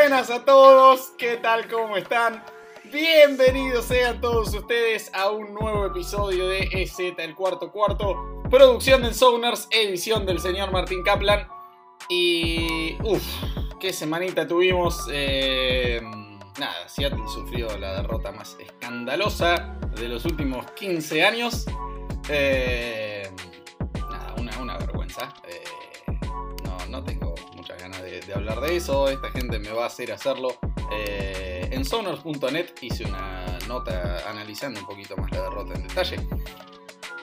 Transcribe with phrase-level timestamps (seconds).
[0.00, 1.68] buenas a todos, ¿qué tal?
[1.68, 2.42] ¿Cómo están?
[2.90, 9.14] Bienvenidos sean todos ustedes a un nuevo episodio de EZ, el cuarto cuarto, producción del
[9.14, 11.46] Sounders, edición del señor Martín Kaplan.
[12.08, 12.96] Y.
[13.04, 13.22] uff,
[13.78, 15.06] qué semanita tuvimos.
[15.12, 16.00] Eh,
[16.58, 21.66] nada, Seattle sufrió la derrota más escandalosa de los últimos 15 años.
[22.30, 23.30] Eh,
[24.10, 25.34] nada, una, vergüenza.
[25.46, 25.62] Eh,
[28.30, 29.08] de, hablar de eso.
[29.08, 30.58] Esta gente me va a hacer hacerlo.
[30.90, 36.16] en sonors.net hice una nota analizando un poquito más la derrota en detalle.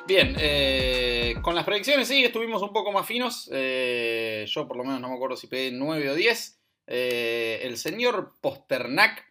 [0.07, 3.49] Bien, eh, con las predicciones sí, estuvimos un poco más finos.
[3.51, 6.59] Eh, yo por lo menos no me acuerdo si pedí 9 o 10.
[6.87, 9.25] Eh, el señor Posternak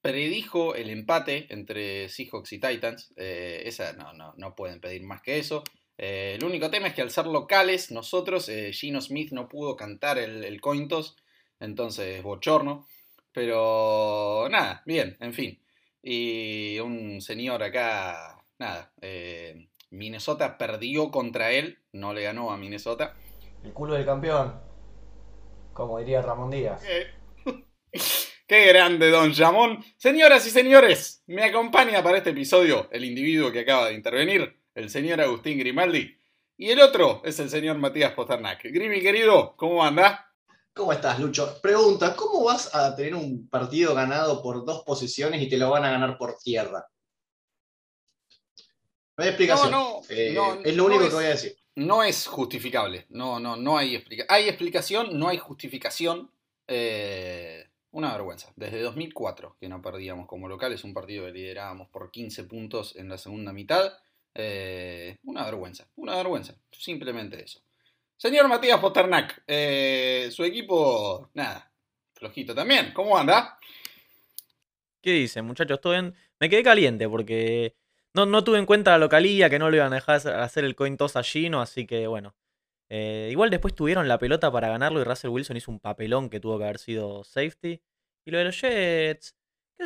[0.00, 3.12] predijo el empate entre Seahawks y Titans.
[3.16, 5.64] esa no, no, no, pueden pedir más que eso.
[6.02, 10.44] El único tema es que al ser locales, nosotros, Gino Smith no pudo cantar el,
[10.44, 11.16] el Cointos,
[11.58, 12.86] entonces bochorno.
[13.32, 15.60] Pero nada, bien, en fin.
[16.02, 18.92] Y un señor acá, nada,
[19.90, 23.16] Minnesota perdió contra él, no le ganó a Minnesota.
[23.62, 24.54] El culo del campeón,
[25.72, 26.82] como diría Ramón Díaz.
[26.88, 27.06] Eh,
[28.46, 29.84] qué grande, don Jamón.
[29.96, 34.90] Señoras y señores, me acompaña para este episodio el individuo que acaba de intervenir, el
[34.90, 36.16] señor Agustín Grimaldi.
[36.56, 38.62] Y el otro es el señor Matías Posternak.
[38.64, 40.30] Grimi, querido, ¿cómo anda?
[40.74, 41.60] ¿Cómo estás, Lucho?
[41.60, 45.84] Pregunta, ¿cómo vas a tener un partido ganado por dos posiciones y te lo van
[45.84, 46.86] a ganar por tierra?
[49.16, 49.74] No hay explicación.
[50.08, 51.56] Eh, es lo único que voy a decir.
[51.74, 53.06] No es justificable.
[53.10, 54.34] No, no, no hay explicación.
[54.34, 56.30] Hay explicación, no hay justificación.
[56.66, 58.52] Eh, una vergüenza.
[58.56, 63.08] Desde 2004 que no perdíamos como locales, un partido que liderábamos por 15 puntos en
[63.08, 63.92] la segunda mitad.
[64.34, 66.54] Eh, una vergüenza, una vergüenza.
[66.70, 67.60] Simplemente eso.
[68.16, 71.72] Señor Matías Posternak, su equipo, nada,
[72.12, 72.92] flojito también.
[72.92, 73.58] ¿Cómo anda?
[75.00, 75.80] ¿Qué dicen, muchachos?
[75.80, 76.14] ¿Todo bien?
[76.38, 77.74] Me quedé caliente porque
[78.12, 80.74] no, no tuve en cuenta la localía, que no le iban a dejar hacer el
[80.74, 82.34] coin toss a Gino, así que bueno.
[82.90, 86.40] Eh, igual después tuvieron la pelota para ganarlo y Russell Wilson hizo un papelón que
[86.40, 87.80] tuvo que haber sido safety.
[88.24, 89.36] Y lo de los Jets,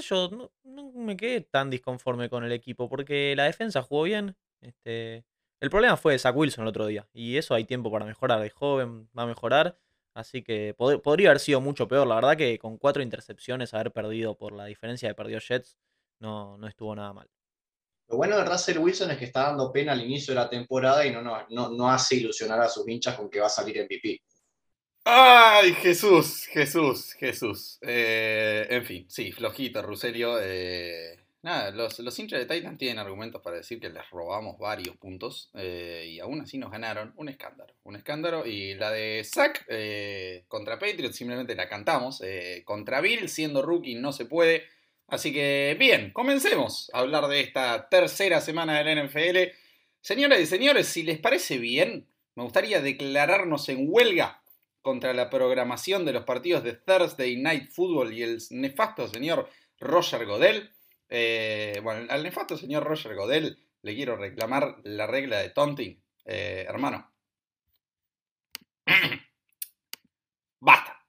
[0.01, 4.37] yo, no, me quedé tan disconforme con el equipo porque la defensa jugó bien.
[4.61, 5.25] Este,
[5.61, 8.41] el problema fue Zach Wilson el otro día y eso hay tiempo para mejorar.
[8.41, 9.79] De joven va a mejorar,
[10.15, 12.07] así que podría haber sido mucho peor.
[12.07, 15.79] La verdad que con cuatro intercepciones haber perdido por la diferencia de perdió Jets
[16.21, 17.29] no, no estuvo nada mal.
[18.09, 21.07] Lo bueno de Russell Wilson es que está dando pena al inicio de la temporada
[21.07, 24.21] y no, no, no, hace ilusionar a sus hinchas con que va a salir MVP.
[25.07, 26.47] ¡Ay, Jesús!
[26.47, 27.79] Jesús, Jesús.
[27.83, 30.39] Eh, en fin, sí, flojito, Ruselio.
[30.41, 34.97] Eh, nada, los, los, hinchas de Titans tienen argumentos para decir que les robamos varios
[34.97, 37.75] puntos eh, y aún así nos ganaron un escándalo.
[37.83, 39.67] Un escándalo y la de Zack
[40.49, 42.23] contra Patriots simplemente la cantamos.
[42.65, 44.65] contra Bill, siendo rookie, no se puede.
[45.07, 49.55] Así que bien, comencemos a hablar de esta tercera semana del NFL.
[50.01, 54.41] Señoras y señores, si les parece bien, me gustaría declararnos en huelga
[54.85, 59.49] contra la programación de los partidos de Thursday Night Football y el nefasto señor
[59.81, 60.71] Roger Godel.
[61.09, 66.01] Eh, bueno, al nefasto señor Roger Godel le quiero reclamar la regla de taunting.
[66.27, 67.11] Eh, hermano.
[70.61, 71.01] Basta.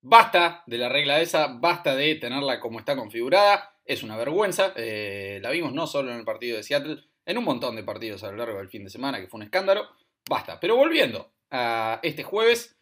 [0.00, 4.72] Basta de la regla esa, basta de tenerla como está configurada, es una vergüenza.
[4.76, 8.22] Eh, la vimos no solo en el partido de Seattle, en un montón de partidos
[8.22, 9.88] a lo largo del fin de semana, que fue un escándalo.
[10.28, 10.60] Basta.
[10.60, 12.73] Pero volviendo a este jueves,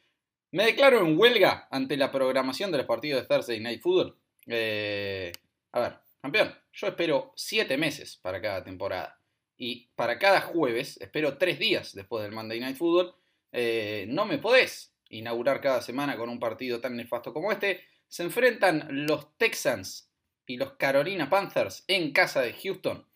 [0.53, 4.17] me declaro en huelga ante la programación de los partidos de Thursday Night Football.
[4.47, 5.33] Eh,
[5.73, 9.19] a ver, campeón, yo espero 7 meses para cada temporada.
[9.57, 13.15] Y para cada jueves, espero 3 días después del Monday Night Football.
[13.51, 18.23] Eh, no me podés inaugurar cada semana con un partido tan nefasto como este, se
[18.23, 20.11] enfrentan los Texans
[20.47, 23.07] y los Carolina Panthers en casa de Houston.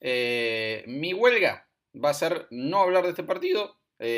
[0.00, 1.68] Eh, mi huelga
[2.02, 3.76] va a ser no hablar de este partido,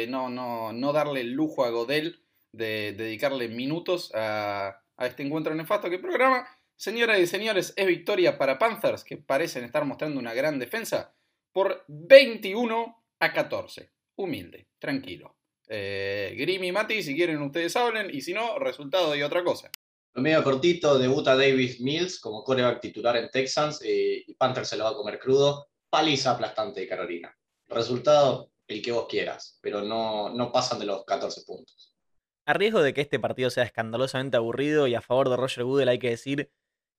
[0.08, 5.54] no, no, no darle el lujo a Godel de dedicarle minutos a, a este encuentro
[5.54, 6.46] nefasto que programa.
[6.76, 11.14] Señoras y señores, es victoria para Panthers, que parecen estar mostrando una gran defensa,
[11.52, 13.90] por 21 a 14.
[14.16, 15.36] Humilde, tranquilo.
[15.68, 19.70] Eh, Grim y Mati, si quieren ustedes hablen, y si no, resultado y otra cosa.
[20.14, 24.84] Medio cortito, debuta Davis Mills como coreback titular en Texans eh, y Panther se lo
[24.84, 25.68] va a comer crudo.
[25.88, 27.36] Paliza aplastante de Carolina.
[27.68, 31.89] Resultado, el que vos quieras, pero no, no pasan de los 14 puntos.
[32.50, 35.88] A riesgo de que este partido sea escandalosamente aburrido y a favor de Roger Goodell
[35.88, 36.50] hay que decir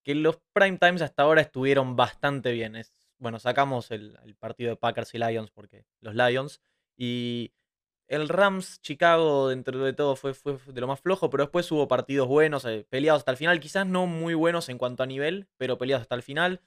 [0.02, 2.82] que los prime times hasta ahora estuvieron bastante bien.
[3.18, 6.62] bueno, sacamos el, partido de Packers y Lions porque los Lions
[6.98, 7.52] y
[8.08, 11.86] el Rams Chicago, dentro de todo, fue, fue de lo más flojo, pero después hubo
[11.86, 13.60] partidos buenos, eh, peleados hasta el final.
[13.60, 16.62] Quizás no muy buenos en cuanto a nivel, pero peleados hasta el final.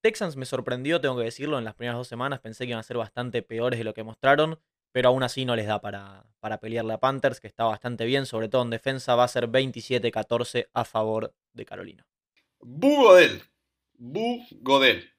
[0.00, 2.40] Texans me sorprendió, tengo que decirlo, en las primeras dos semanas.
[2.40, 4.58] Pensé que iban a ser bastante peores de lo que mostraron,
[4.92, 8.26] pero aún así no les da para, para pelearle a Panthers, que está bastante bien,
[8.26, 9.14] sobre todo en defensa.
[9.14, 12.06] Va a ser 27-14 a favor de Carolina.
[12.60, 13.42] Bugodel.
[13.94, 15.10] Bugodel.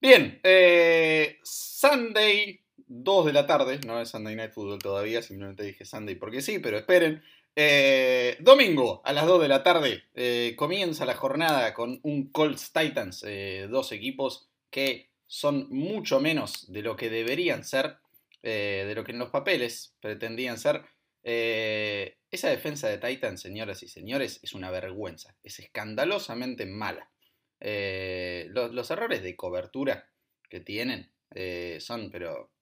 [0.00, 5.84] Bien, eh, Sunday 2 de la tarde, no es Sunday Night Football todavía, simplemente dije
[5.84, 7.22] Sunday porque sí, pero esperen.
[7.60, 12.72] Eh, domingo a las 2 de la tarde eh, comienza la jornada con un Colts
[12.72, 13.24] Titans,
[13.68, 17.96] dos equipos que son mucho menos de lo que deberían ser,
[18.42, 20.82] de lo que en los papeles pretendían ser.
[21.22, 27.10] esa defensa de Titans, señoras y señores, es una vergüenza, es escandalosamente mala.
[27.60, 30.08] Los, los, errores de cobertura
[30.48, 31.12] que tienen
[31.80, 32.52] son, pero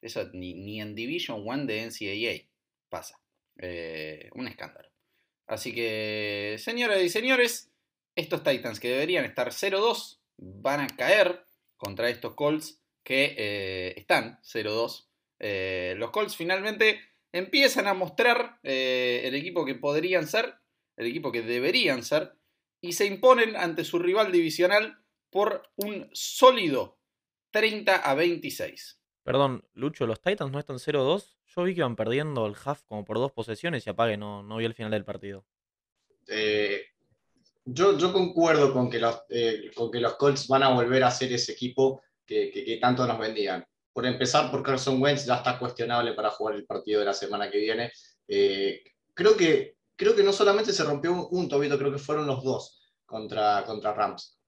[0.00, 2.48] eso ni, ni en Division 1 de NCAA
[2.88, 3.20] pasa.
[3.58, 4.88] Eh, un escándalo.
[5.46, 7.72] Así que, señoras y señores,
[8.14, 11.44] estos Titans que deberían estar 0-2 van a caer
[11.76, 15.07] contra estos Colts que eh, están 0-2.
[15.38, 17.00] Eh, los Colts finalmente
[17.32, 20.54] empiezan a mostrar el equipo que podrían ser,
[20.96, 22.32] el equipo que deberían ser,
[22.80, 24.98] y se imponen ante su rival divisional
[25.30, 26.98] por un sólido
[27.50, 29.00] 30 a 26.
[29.22, 31.36] Perdón, Lucho, ¿los Titans no están 0-2?
[31.54, 34.56] Yo vi que iban perdiendo el half como por dos posesiones y apague, no, no
[34.56, 35.44] vi el final del partido.
[36.26, 36.82] Eh,
[37.64, 41.10] yo, yo, concuerdo con que, los, eh, con que los Colts van a volver a
[41.10, 43.66] ser ese equipo que, que, tanto nos vendían.
[43.98, 47.50] Por empezar, por Carson Wentz ya está cuestionable para jugar el partido de la semana
[47.50, 47.90] que viene.
[48.28, 52.28] Eh, creo, que, creo que no solamente se rompió un, un, tobito, creo que fueron
[52.28, 54.38] los dos contra, contra Rams.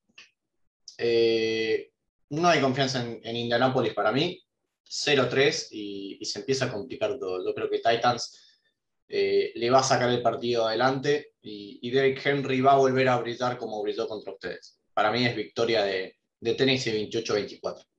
[0.96, 4.40] no hay confianza en, en Indianapolis para mí.
[4.88, 7.44] 0-3 y, se empieza a complicar todo.
[7.44, 8.62] Yo creo que Titans
[9.08, 13.08] eh, le va a sacar el partido adelante y, y, Derek Henry va a volver
[13.08, 14.78] a brillar como brilló contra ustedes.
[14.94, 17.89] Para mí es victoria de, de Tennessee 28-24.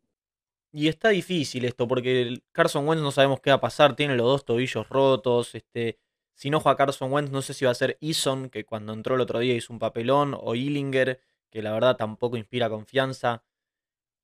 [0.73, 4.25] Y está difícil esto, porque Carson Wentz no sabemos qué va a pasar, tiene los
[4.25, 5.99] dos tobillos rotos, este,
[6.33, 9.15] si no juega Carson Wentz no sé si va a ser Eason, que cuando entró
[9.15, 11.19] el otro día hizo un papelón, o Illinger,
[11.49, 13.43] que la verdad tampoco inspira confianza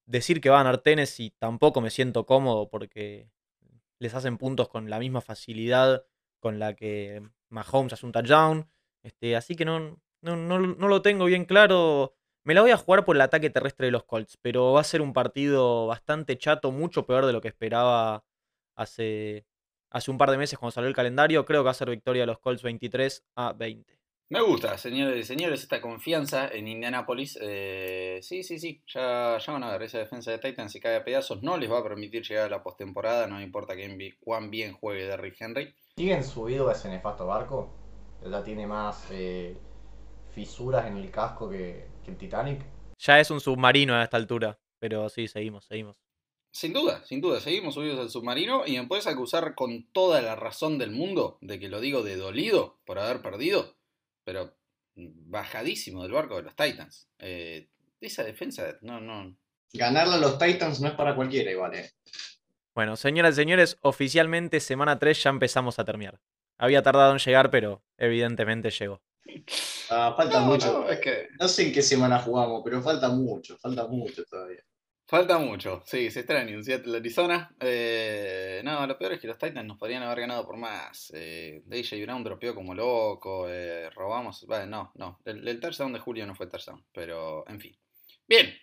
[0.07, 3.29] decir que van a Tennessee tampoco me siento cómodo porque
[3.99, 6.05] les hacen puntos con la misma facilidad
[6.39, 8.69] con la que Mahomes hace un touchdown.
[9.03, 12.15] Este, así que no, no, no, lo tengo bien claro.
[12.47, 14.85] Me la voy a jugar por el ataque terrestre de los Colts, pero va a
[14.85, 18.23] ser un partido bastante chato, mucho peor de lo que esperaba
[18.73, 19.45] hace,
[19.89, 21.43] hace un par de meses cuando salió el calendario.
[21.43, 23.99] Creo que va a ser victoria de los Colts 23 a 20.
[24.29, 27.37] Me gusta, señores y señores, esta confianza en Indianapolis.
[27.41, 30.95] Eh, sí, sí, sí, ya, ya van a ver, esa defensa de Titans si cae
[30.95, 34.49] a pedazos no les va a permitir llegar a la postemporada, no importa que, cuán
[34.49, 35.75] bien juegue Derrick Henry.
[35.97, 37.73] ¿Siguen subido a ese nefasto barco?
[38.25, 39.57] ¿Ya tiene más eh,
[40.31, 42.65] fisuras en el casco que, que el Titanic?
[42.97, 46.01] Ya es un submarino a esta altura, pero sí, seguimos, seguimos.
[46.51, 50.35] Sin duda, sin duda, seguimos subidos al submarino y me puedes acusar con toda la
[50.35, 53.77] razón del mundo de que lo digo de dolido por haber perdido
[54.27, 54.53] pero
[54.93, 57.07] bajadísimo del barco de los Titans.
[57.17, 57.69] Eh,
[58.01, 59.37] esa defensa, no, no.
[59.71, 61.91] Ganarle a los Titans no es para cualquiera igual, eh.
[62.75, 66.19] Bueno, señoras y señores, oficialmente semana 3 ya empezamos a terminar.
[66.57, 69.01] Había tardado en llegar, pero evidentemente llegó.
[69.89, 70.81] Ah, falta mucho.
[70.81, 71.29] No, es que...
[71.39, 74.61] no sé en qué semana jugamos, pero falta mucho, falta mucho todavía.
[75.09, 77.55] Falta mucho, sí, se extraña en Seattle, Arizona.
[77.61, 81.13] Eh, no, lo peor es que los Titans nos podrían haber ganado por más.
[81.15, 84.45] Eh, DJ Brown dropeó como loco, eh, robamos.
[84.45, 85.21] Vale, no, no.
[85.23, 87.77] El, el, touchdown de Julio no fue touchdown, pero en fin.
[88.27, 88.53] Bien,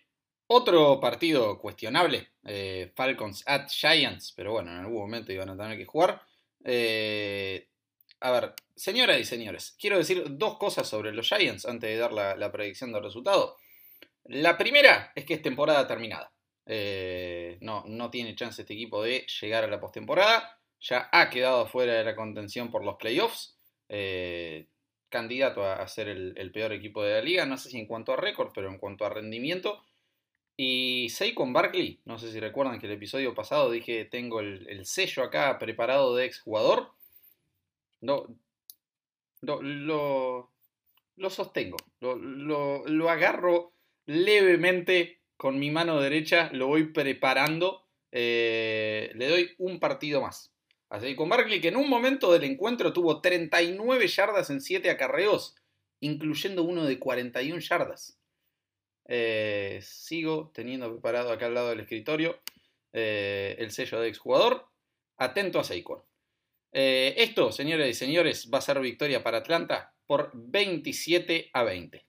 [0.46, 5.78] otro partido cuestionable: eh, Falcons at Giants, pero bueno, en algún momento iban a tener
[5.78, 6.20] que jugar.
[6.62, 7.70] Eh,
[8.24, 12.12] a ver, señoras y señores, quiero decir dos cosas sobre los Giants antes de dar
[12.12, 13.56] la, predicción del resultado.
[14.24, 16.32] La primera es que es temporada terminada.
[16.66, 20.58] Eh, no, no tiene chance este equipo de llegar a la postemporada.
[20.80, 23.58] Ya ha quedado fuera de la contención por los playoffs.
[23.88, 24.68] Eh,
[25.14, 27.46] candidato a, ser el, peor equipo de la liga.
[27.46, 29.84] No sé si en cuanto a récord, pero en cuanto a rendimiento.
[30.56, 35.22] Y Saquon Barkley, no sé si recuerdan que el episodio pasado dije tengo el, sello
[35.22, 36.90] acá preparado de exjugador.
[38.04, 38.26] No,
[39.40, 40.52] lo,
[41.16, 42.16] lo, sostengo, lo,
[42.86, 43.74] lo agarro
[44.06, 47.82] levemente con mi mano derecha lo voy preparando.
[48.12, 50.52] Eh, le doy un partido más.
[50.88, 55.56] Así con Barkley, que en un momento del encuentro tuvo 39 yardas en 7 acarreos,
[56.00, 58.18] incluyendo uno de 41 yardas.
[59.06, 62.38] Eh, sigo teniendo preparado acá al lado del escritorio
[62.92, 64.68] eh, el sello de exjugador.
[65.16, 66.02] Atento a Saquon.
[66.76, 72.04] Eh, esto, señores y señores, va a ser victoria para Atlanta por 27 a 20.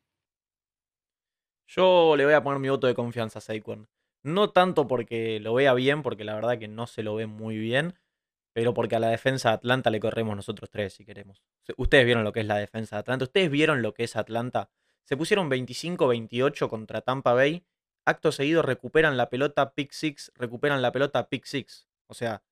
[1.67, 3.87] Yo le voy a poner mi voto de confianza a Saquon.
[4.23, 7.57] No tanto porque lo vea bien, porque la verdad que no se lo ve muy
[7.57, 7.93] bien,
[8.53, 11.43] pero porque a la defensa de Atlanta le corremos nosotros tres si queremos.
[11.77, 14.71] Ustedes vieron lo que es la defensa de Atlanta, ustedes vieron lo que es Atlanta.
[15.03, 17.67] Se pusieron 25-28 contra Tampa Bay.
[18.03, 21.87] Acto seguido recuperan la pelota pick six, recuperan la pelota pick six.
[22.07, 22.43] O sea,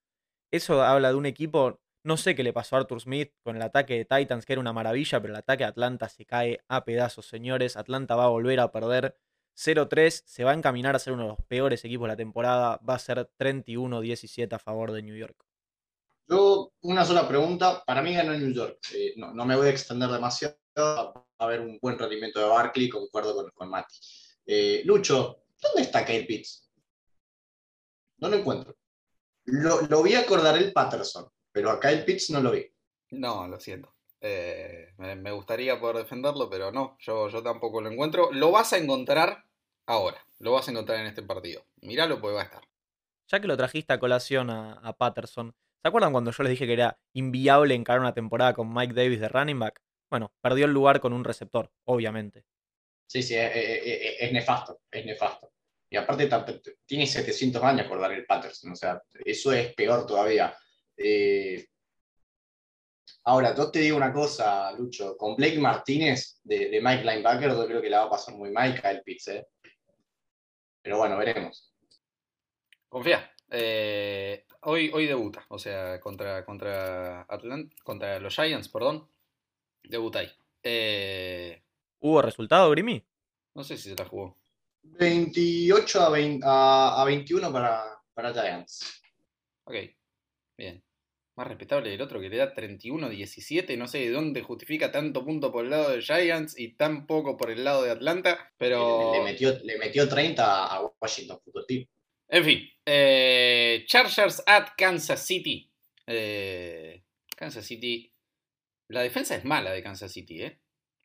[0.51, 1.81] eso habla de un equipo.
[2.05, 4.59] No sé qué le pasó a Arthur Smith con el ataque de Titans, que era
[4.59, 7.77] una maravilla, pero el ataque de Atlanta se cae a pedazos, señores.
[7.77, 9.17] Atlanta va a volver a perder
[9.55, 12.77] 0-3, se va a encaminar a ser uno de los peores equipos de la temporada.
[12.87, 15.45] Va a ser 31-17 a favor de New York.
[16.27, 17.83] Yo, una sola pregunta.
[17.85, 18.79] Para mí ganó New York.
[18.93, 20.57] Eh, no, me voy a extender demasiado.
[20.77, 23.95] Va a haber un buen rendimiento de Barkley, concuerdo con, con Mati.
[24.45, 26.69] Eh, Lucho, ¿dónde está Kyle Pitts?
[28.17, 28.75] No lo encuentro.
[29.45, 32.69] Lo, lo vi acordar el Patterson, pero a Kyle Pitts no lo vi.
[33.11, 33.95] No, lo siento.
[34.19, 38.31] Eh, me, me, gustaría poder defenderlo, pero no, yo, yo tampoco lo encuentro.
[38.33, 39.45] Lo vas a encontrar
[39.85, 40.25] ahora.
[40.39, 41.65] Lo vas a encontrar en este partido.
[41.81, 42.63] Míralo porque va a estar.
[43.27, 46.65] Ya que lo trajiste a colación a, a Patterson, ¿Se acuerdan cuando yo les dije
[46.65, 49.81] que era inviable encarar una temporada con Mike Davis de running back?
[50.09, 52.45] Bueno, perdió el lugar con un receptor, obviamente.
[53.05, 55.51] Sí, sí, es, es, es nefasto, es nefasto.
[55.89, 56.29] Y aparte
[56.85, 60.55] tiene 700 años por dar el Patterson, o sea, eso es peor todavía.
[60.97, 61.65] Eh...
[63.25, 67.65] Ahora, yo te digo una cosa, Lucho, con Blake Martínez de, de, Mike Linebacker, yo
[67.65, 69.47] creo que la va a pasar muy mal Kyle Pitts, ¿eh?
[70.81, 71.73] Pero bueno, veremos.
[72.89, 73.31] Confía.
[73.49, 79.09] Eh, hoy, hoy debuta, o sea, contra, contra, Atlant contra los Giants, perdón.
[79.83, 80.31] Debuta ahí.
[80.61, 81.63] Eh...
[81.99, 83.05] ¿Hubo resultado, Grimy?
[83.53, 84.37] No sé si se la jugó.
[84.81, 89.01] 28 a, 20, a, a 21 para, para Giants.
[89.63, 89.75] Ok,
[90.63, 90.83] bien.
[91.35, 93.77] Más respetable el otro que le da 31-17.
[93.77, 97.37] No sé de dónde justifica tanto punto por el lado de Giants y tan poco
[97.37, 98.51] por el lado de Atlanta.
[98.57, 99.11] Pero.
[99.13, 101.85] Le, le metió, le metió 30 a Washington Football Team.
[102.29, 105.71] En fin, eh, Chargers at Kansas City.
[106.07, 107.03] Eh,
[107.35, 108.11] Kansas City.
[108.89, 110.59] La defensa es mala de Kansas City, ¿eh?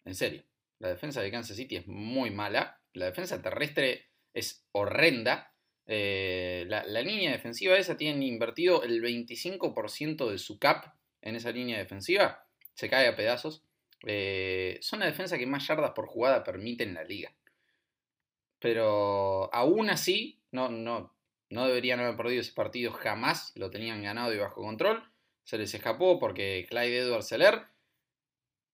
[0.04, 0.42] En serio.
[0.78, 2.80] La defensa de Kansas City es muy mala.
[2.92, 5.54] La defensa terrestre es horrenda.
[5.90, 11.78] Eh, la, línea defensiva esa tiene invertido el 25% de su cap en esa línea
[11.78, 12.46] defensiva.
[12.74, 13.64] Se cae a pedazos.
[14.06, 17.34] Eh, son la defensa que más yardas por jugada permite en la liga.
[18.60, 21.14] Pero aún así, no, no,
[21.48, 25.02] no deberían haber perdido ese partido jamás, lo tenían ganado y bajo control.
[25.44, 27.62] Se les escapó porque Clyde Edwards Seller,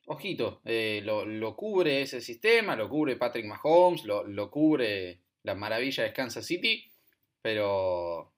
[0.06, 5.54] ojito, eh, lo, lo, cubre ese sistema, lo cubre Patrick Mahomes, lo, lo, cubre la
[5.54, 6.90] maravilla de Kansas City,
[7.44, 8.32] pero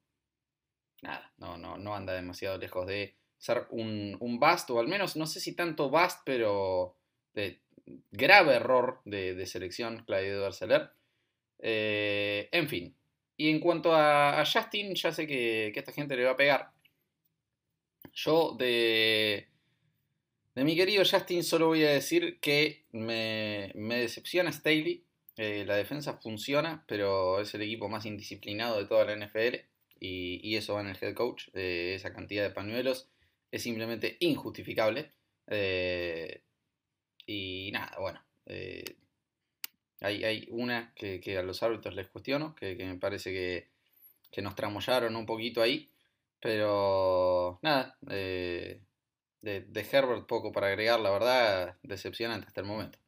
[1.01, 5.15] nada, no, no, no anda demasiado lejos de ser un, un bust, o al menos
[5.15, 6.97] no sé si tanto bust, pero
[7.33, 7.61] de
[8.11, 10.91] grave error de, selección Clyde Edwards.
[11.61, 12.97] Eh, en fin,
[13.37, 16.37] y en cuanto a, a Justin, ya sé que, que, esta gente le va a
[16.37, 16.73] pegar.
[18.13, 19.47] Yo de,
[20.57, 25.06] de mi querido Justin solo voy a decir que me, me decepciona Staley.
[25.37, 29.57] Eh, la defensa funciona, pero es el equipo más indisciplinado de toda la NFL.
[30.00, 31.49] Y, eso va en el head coach.
[31.55, 33.09] Eh, esa cantidad de pañuelos
[33.50, 35.12] es simplemente injustificable.
[35.47, 36.43] Eh,
[37.26, 38.23] y nada, bueno.
[40.00, 43.69] Hay, una que, a los árbitros les cuestiono, que, me parece que,
[44.31, 45.90] que, nos tramollaron un poquito ahí.
[46.40, 48.81] Pero nada, de,
[49.43, 52.99] Herbert poco para agregar, la verdad, decepcionante hasta el momento.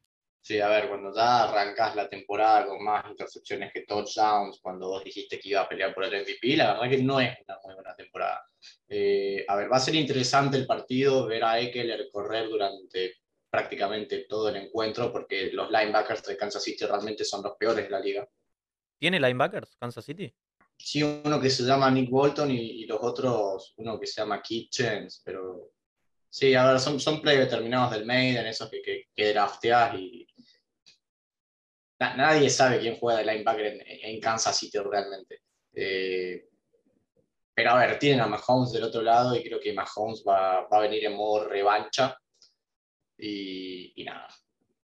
[0.48, 5.04] Sí, a ver, cuando ya arrancás la temporada con más intercepciones que touchdowns, cuando vos
[5.04, 7.74] dijiste que iba a pelear por el MVP, la verdad que no es una muy
[7.74, 8.46] buena temporada.
[8.88, 13.16] Eh, a ver, va a ser interesante el partido, ver a Eckler correr durante
[13.50, 17.90] prácticamente todo el encuentro porque los linebackers de Kansas City realmente son los peores de
[17.90, 18.26] la liga.
[18.98, 20.34] ¿Tiene linebackers Kansas City?
[20.78, 24.40] Sí, uno que se llama Nick Bolton y, y los otros, uno que se llama
[24.40, 25.72] Kitchens, pero
[26.30, 29.34] sí, a ver, son, son predeterminados del Maiden, esos que, que, que
[29.98, 30.27] y
[31.98, 35.42] Na, nadie sabe quién juega de linebacker en, Kansas City realmente.
[35.72, 36.48] Eh,
[37.54, 40.78] pero a ver, tienen a Mahomes del otro lado y creo que Mahomes va, va
[40.78, 42.16] a venir en modo revancha
[43.16, 44.28] y, y, nada,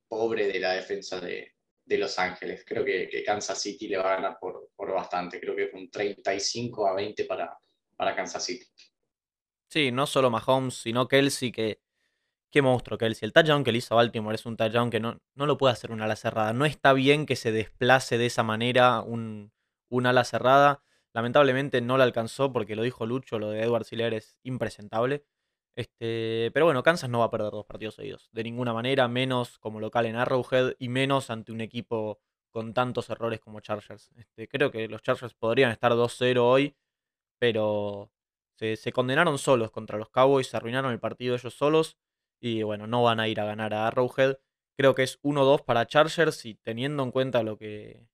[0.08, 2.63] pobre de la defensa de, de Los Ángeles.
[2.66, 5.39] Creo que, que, Kansas City le va a ganar por, por bastante.
[5.39, 7.58] Creo que es un 35 a 20 para,
[7.96, 8.66] para Kansas City.
[9.68, 11.82] Sí, no solo Mahomes, sino Kelsey, que
[12.51, 13.27] qué monstruo Kelsey.
[13.27, 15.74] El touchdown que le hizo a Baltimore es un touchdown que no, no lo puede
[15.74, 16.53] hacer un ala cerrada.
[16.53, 19.51] No está bien que se desplace de esa manera un,
[19.89, 20.82] un ala cerrada.
[21.13, 25.25] Lamentablemente no la alcanzó porque lo dijo Lucho, lo de Edward Siller es impresentable.
[25.75, 28.29] Este, pero bueno, Kansas no va a perder dos partidos seguidos.
[28.32, 32.20] De ninguna manera, menos como local en Arrowhead y menos ante un equipo
[32.51, 34.12] con tantos errores como Chargers.
[34.18, 36.75] Este, creo que los Chargers podrían estar 2-0 hoy,
[37.39, 38.12] pero
[38.56, 41.98] se, se condenaron solos contra los Cowboys, se arruinaron el partido ellos solos
[42.39, 44.38] y bueno, no van a ir a ganar a Arrowhead.
[44.77, 48.08] Creo que es 1-2 para Chargers y teniendo en cuenta lo que,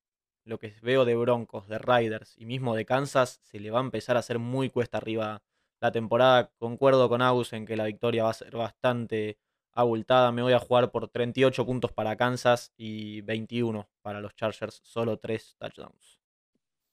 [0.46, 3.84] lo que veo de Broncos, de Riders y mismo de Kansas, se le va a
[3.84, 5.44] empezar a hacer muy cuesta arriba
[5.80, 6.52] la temporada.
[6.58, 9.38] Concuerdo con Agus en que la victoria va a ser bastante
[9.74, 10.32] abultada.
[10.32, 15.18] Me voy a jugar por 38 puntos para Kansas y 21 para los Chargers, solo
[15.20, 16.20] 3 touchdowns.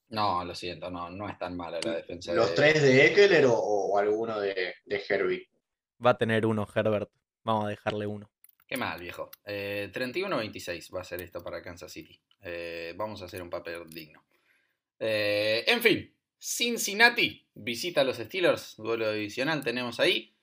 [0.09, 2.33] No, lo siento, no, no es tan mala la defensa.
[2.33, 5.49] ¿Los de- tres de Eckler o, o alguno de, de Herbie?
[6.05, 7.09] Va a tener uno Herbert.
[7.43, 8.29] Vamos a dejarle uno.
[8.67, 9.29] Qué mal, viejo.
[9.45, 12.19] Eh, 31-26 va a ser esto para Kansas City.
[12.41, 14.25] Eh, vamos a hacer un papel digno.
[14.99, 20.35] Eh, en fin, Cincinnati visita a los Steelers, duelo divisional tenemos ahí.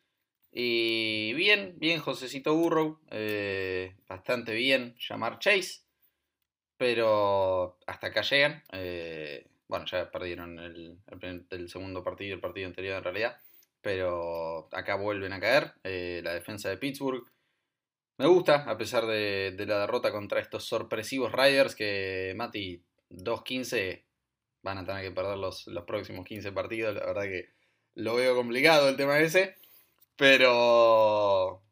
[0.53, 5.83] Y bien, bien Josecito Burrow, eh, bastante bien llamar Chase,
[6.77, 8.63] pero hasta acá llegan.
[9.69, 10.99] Bueno, ya perdieron el,
[11.51, 13.41] el segundo partido, el partido anterior en realidad,
[13.81, 15.75] pero acá vuelven a caer.
[15.85, 17.25] Eh, la defensa de Pittsburgh
[18.21, 24.05] me gusta, a pesar de, la derrota contra estos sorpresivos Riders que Mati 2-15
[24.61, 26.95] van a tener que perder los, los próximos 15 partidos.
[26.95, 27.49] La verdad que
[27.95, 29.57] lo veo complicado el tema ese.
[30.17, 31.63] Pero...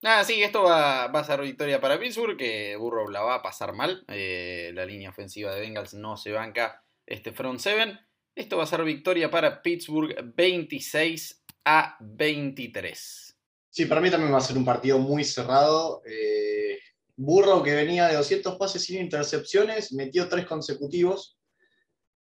[0.00, 3.42] Nada, sí, esto va, va a ser victoria para Pittsburgh, que Burrow la va a
[3.42, 4.06] pasar mal.
[4.08, 8.00] Eh, la línea ofensiva de Bengals no se banca este front seven.
[8.34, 13.36] Esto va a ser victoria para Pittsburgh 26 a 23.
[13.68, 16.00] Sí, para mí también va a ser un partido muy cerrado.
[16.06, 16.78] Eh,
[17.14, 21.38] Burrow, que venía de 200 pases sin intercepciones, metió tres consecutivos.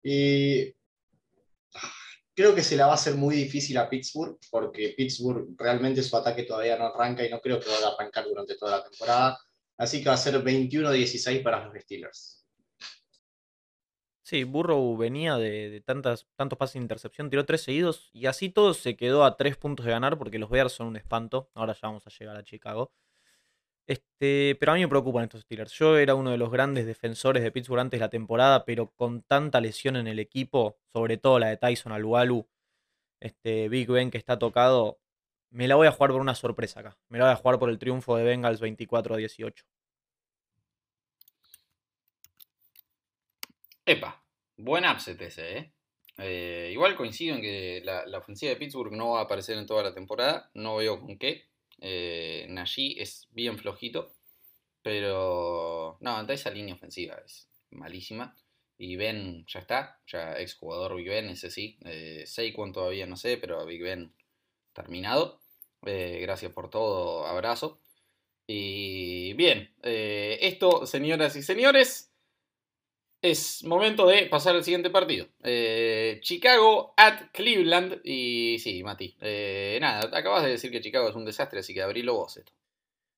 [0.02, 0.70] Y
[1.76, 1.94] ah,
[2.34, 6.18] creo que se la va a hacer muy difícil a Pittsburgh, porque Pittsburgh realmente su
[6.18, 9.40] ataque todavía no arranca y no creo que vaya a arrancar durante toda la temporada.
[9.78, 12.45] Así que va a ser 21-16 para los Steelers.
[14.26, 18.74] Sí, Burrow venía de, tantas, tantos pases de intercepción, tiró tres seguidos y así todo
[18.74, 21.52] se quedó a tres puntos de ganar porque los Bears son un espanto.
[21.54, 22.92] Ahora ya vamos a llegar a Chicago.
[23.88, 25.72] Este, pero a mí me preocupan estos Steelers.
[25.74, 29.22] Yo era uno de los grandes defensores de Pittsburgh antes de la temporada, pero con
[29.22, 32.48] tanta lesión en el equipo, sobre todo la de Tyson Alualu,
[33.20, 35.00] este Big Ben que está tocado,
[35.52, 36.98] me la voy a jugar por una sorpresa acá.
[37.10, 39.66] Me la voy a jugar por el triunfo de Bengals 24 a 18.
[43.88, 44.26] Epa,
[44.58, 45.72] buen upset ese, ¿eh?
[46.18, 49.84] Eh, igual coincido en que la, ofensiva de Pittsburgh no va a aparecer en toda
[49.84, 50.50] la temporada.
[50.56, 51.50] No veo con qué.
[51.80, 52.48] Eh,
[52.98, 54.16] es bien flojito.
[54.82, 55.98] Pero.
[56.02, 58.36] No, ante esa línea ofensiva es malísima.
[58.78, 60.00] Y Ben ya está.
[60.08, 61.78] Ya exjugador Big Ben, ese sí.
[61.86, 64.14] Eh, Saquon todavía no sé, pero Big Ben
[64.74, 65.42] terminado.
[65.86, 67.26] Eh, gracias por todo.
[67.28, 67.80] Abrazo.
[68.48, 72.15] Y bien, eh, esto, señoras y señores,
[73.32, 75.28] es momento de pasar al siguiente partido.
[75.44, 78.02] Eh, Chicago at Cleveland.
[78.04, 79.16] Y sí, Mati.
[79.22, 82.54] eh, nada, acabas de decir que Chicago es un desastre, así que abrilo vos esto.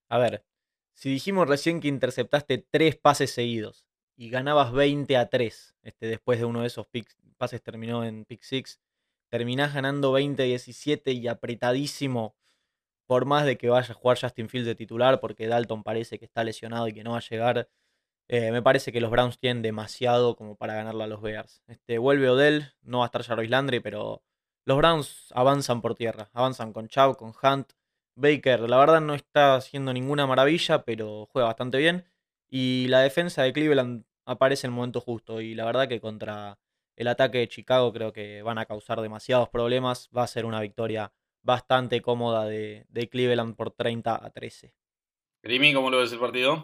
[0.10, 0.44] A ver,
[0.94, 6.40] si dijimos recién que interceptaste tres pases seguidos y ganabas 20 a 3, este, después
[6.40, 8.80] de uno de esos pick- pases terminó en pick 6,
[9.30, 12.36] terminás ganando 20 a 17 y apretadísimo,
[13.06, 16.26] por más de que vaya a jugar Justin Fields de titular, porque Dalton parece que
[16.26, 17.70] está lesionado y que no va a llegar.
[18.28, 21.64] Eh, me parece que los Browns tienen demasiado como para ganarle a los Bears.
[21.68, 24.24] Este, vuelve Odell, no va a estar Jarvis Landry, pero
[24.66, 26.30] los Browns avanzan por tierra.
[26.34, 27.72] Avanzan con Chubb, con Hunt,
[28.18, 32.06] Baker, la verdad no está haciendo ninguna maravilla, pero juega bastante bien.
[32.50, 35.40] Y la defensa de Cleveland aparece en el momento justo.
[35.40, 36.60] Y la verdad que contra
[36.96, 40.10] el ataque de Chicago creo que van a causar demasiados problemas.
[40.16, 41.14] Va a ser una victoria
[41.44, 44.74] bastante cómoda de, Cleveland por 30 a 13.
[45.44, 46.62] Grimy, ¿cómo lo ves el partido?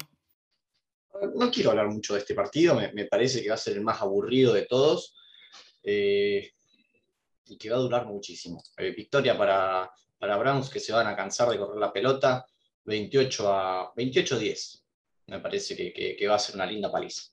[1.36, 4.02] No quiero hablar mucho de este partido, me, parece que va a ser el más
[4.02, 5.16] aburrido de todos
[5.84, 6.52] eh,
[7.46, 8.64] y que va a durar muchísimo.
[8.78, 12.46] Eh, victoria para, para Browns que se van a cansar de correr la pelota,
[12.86, 14.84] 28 a 28-10.
[15.28, 17.24] Me parece que, que- va a ser una linda paliza.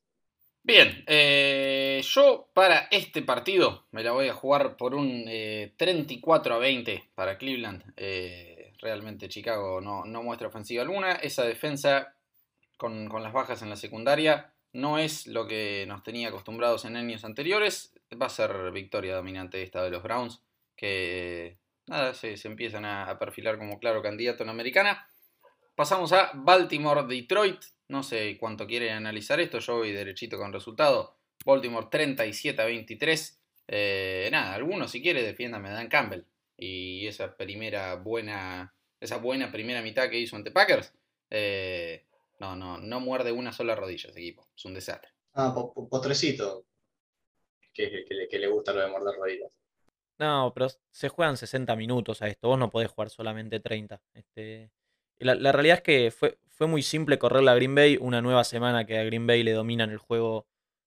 [0.62, 6.54] Bien, eh, yo para este partido me la voy a jugar por un eh, 34
[6.54, 7.82] a 20 para Cleveland.
[8.82, 11.12] Realmente Chicago no, no muestra ofensiva alguna.
[11.14, 12.14] Esa defensa
[12.80, 17.24] con, las bajas en la secundaria no es lo que nos tenía acostumbrados en años
[17.24, 17.94] anteriores.
[18.20, 20.42] Va a ser victoria dominante esta de los Browns,
[20.76, 25.06] que nada, se, empiezan a, a perfilar como claro candidato en Americana.
[25.74, 27.60] Pasamos a Baltimore-Detroit.
[27.88, 29.58] No sé cuánto quieren analizar esto.
[29.58, 31.16] Yo voy derechito con resultado.
[31.44, 33.40] Baltimore 37 a 23.
[33.68, 36.24] Eh, nada, alguno si quiere defiéndame Dan Campbell.
[36.56, 40.92] y esa primera buena, esa buena primera mitad que hizo ante Packers,
[41.30, 42.04] eh,
[42.40, 44.48] no, no, no muerde una sola rodilla ese equipo.
[44.56, 45.10] Es un desastre.
[45.34, 46.64] Ah, postrecito.
[47.72, 49.52] Que, que, le gusta lo de morder rodillas.
[50.18, 52.48] No, pero se juegan 60 minutos a esto.
[52.48, 54.02] Vos no podés jugar solamente 30.
[54.14, 54.70] Este,
[55.18, 57.98] la, la, realidad es que fue, fue muy simple correrle a Green Bay.
[58.00, 60.46] Una nueva semana que a Green Bay le dominan el juego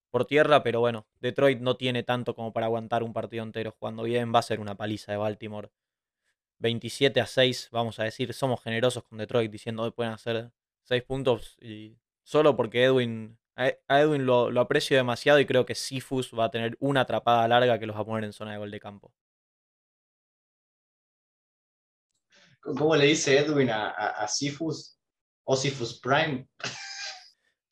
[0.10, 0.64] por tierra.
[0.64, 4.34] Pero bueno, Detroit no tiene tanto como para aguantar un partido entero jugando bien.
[4.34, 5.70] Va a ser una paliza de Baltimore.
[6.60, 8.34] 27 a 6, vamos a decir.
[8.34, 10.52] Somos generosos con Detroit diciendo que pueden hacer
[10.84, 11.58] 6 puntos.
[11.62, 16.52] Y solo porque Edwin a Edwin lo, aprecio demasiado y creo que Sifus va a
[16.52, 19.14] tener una atrapada larga que los va a poner en zona de gol de campo.
[22.62, 24.98] ¿Cómo le dice Edwin a, a, Sifus?
[25.44, 26.48] ¿O Sifus Prime?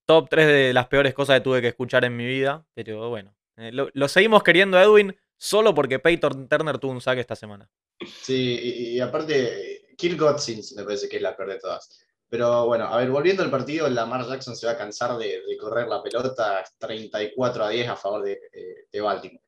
[0.05, 2.65] Top 3 de las peores cosas que tuve que escuchar en mi vida.
[2.73, 7.21] Pero bueno, eh, lo, seguimos queriendo a Edwin solo porque Peyton Turner tuvo un saque
[7.21, 7.69] esta semana.
[8.05, 12.05] Sí, y, aparte, Kill Godsins me parece que es la peor de todas.
[12.31, 15.89] Pero bueno, a ver, volviendo al partido, Lamar Jackson se va a cansar de, correr
[15.89, 18.39] la pelota 34 a 10 a favor de,
[18.89, 19.43] de, Baltimore.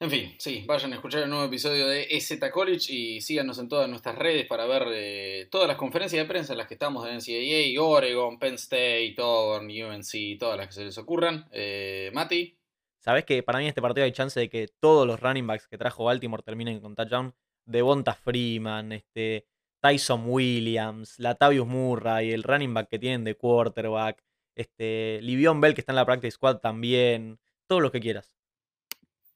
[0.00, 3.68] En fin, sí, vayan a escuchar el nuevo episodio de EZ College y síganos en
[3.68, 7.04] todas nuestras redes para ver eh, todas las conferencias de prensa en las que estamos
[7.04, 11.46] de NCAA, Oregon, Penn State, Auburn, UNC, todas las que se les ocurran.
[11.52, 12.58] Eh, Mati.
[12.98, 15.68] Sabes que para mí en este partido hay chance de que todos los running backs
[15.68, 17.34] que trajo Baltimore terminen con touchdown.
[17.66, 19.46] Devonta Freeman, este,
[19.82, 24.22] Tyson Williams, Latavius Murray, el running back que tienen de quarterback,
[24.54, 28.32] este, Livion Bell que está en la practice squad también, todo lo que quieras.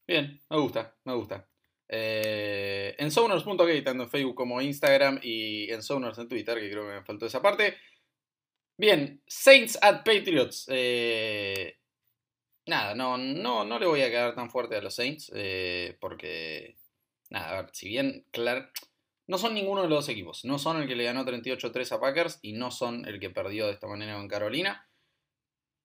[0.06, 1.48] Bien, me gusta, me gusta.
[1.88, 6.86] Eh, en Sowners.k, tanto en Facebook como Instagram y en Sowners en Twitter, que creo
[6.86, 7.76] que me faltó esa parte.
[8.78, 10.66] Bien, Saints at Patriots.
[10.68, 11.76] Eh,
[12.66, 16.76] nada, no, no, no le voy a quedar tan fuerte a los Saints, eh, porque,
[17.30, 18.68] nada, a ver, si bien, claro,
[19.26, 20.44] no son ninguno de los dos equipos.
[20.44, 23.66] No son el que le ganó 38-3 a Packers y no son el que perdió
[23.66, 24.88] de esta manera con Carolina.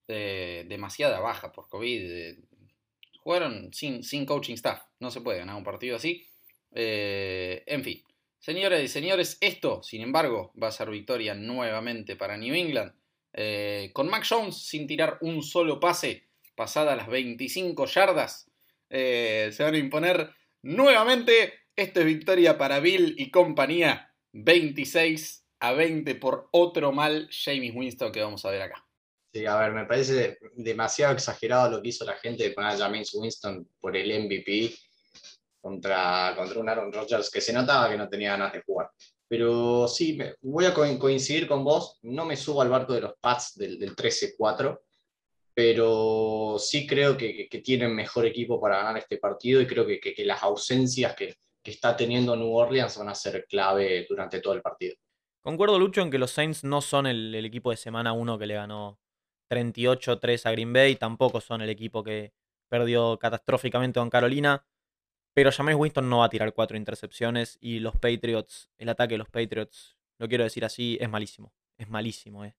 [0.08, 2.12] Eh, demasiada baja por COVID.
[2.12, 2.40] Eh,
[3.20, 4.84] jugaron sin, sin, coaching staff.
[5.00, 6.26] No se puede ganar un partido así.
[6.72, 8.04] Eh, en fin.
[8.38, 12.94] Señoras y señores, esto, sin embargo, va a ser victoria nuevamente para New England.
[13.94, 18.52] con Mac Jones sin tirar un solo pase, pasada las 25 yardas,
[18.90, 24.14] se van a imponer nuevamente esto es victoria para Bill y compañía.
[24.34, 28.88] 26 a 20 por otro mal James Winston que vamos a ver acá.
[29.34, 32.78] Sí, a ver, me parece demasiado exagerado lo que hizo la gente de poner a
[32.78, 34.74] James Winston por el MVP
[35.60, 38.90] contra, contra un Aaron Rodgers que se notaba que no tenía ganas de jugar.
[39.28, 43.56] Pero sí, voy a coincidir con vos, no me subo al barco de los Pats
[43.56, 44.80] del, del 13-4,
[45.54, 50.44] pero sí creo que, tienen mejor equipo para ganar este partido y creo que las
[50.44, 54.96] ausencias que, que está teniendo New Orleans van a ser clave durante todo el partido.
[55.42, 58.54] Concuerdo, Lucho, en que los Saints no son el, equipo de semana 1 que le
[58.56, 59.00] ganó
[59.50, 62.34] 38-3 a Green Bay, tampoco son el equipo que
[62.70, 64.66] perdió catastróficamente con Carolina,
[65.34, 69.20] pero James Winston no va a tirar cuatro intercepciones y los Patriots, el ataque de
[69.20, 72.46] los Patriots, lo quiero decir así, es malísimo, es malísimo.
[72.46, 72.56] Eh.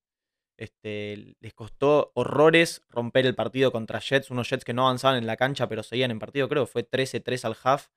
[0.58, 5.26] Este, les costó horrores romper el partido contra Jets, unos Jets que no avanzaban en
[5.26, 7.88] la cancha pero seguían en partido, creo que fue 13-3 al half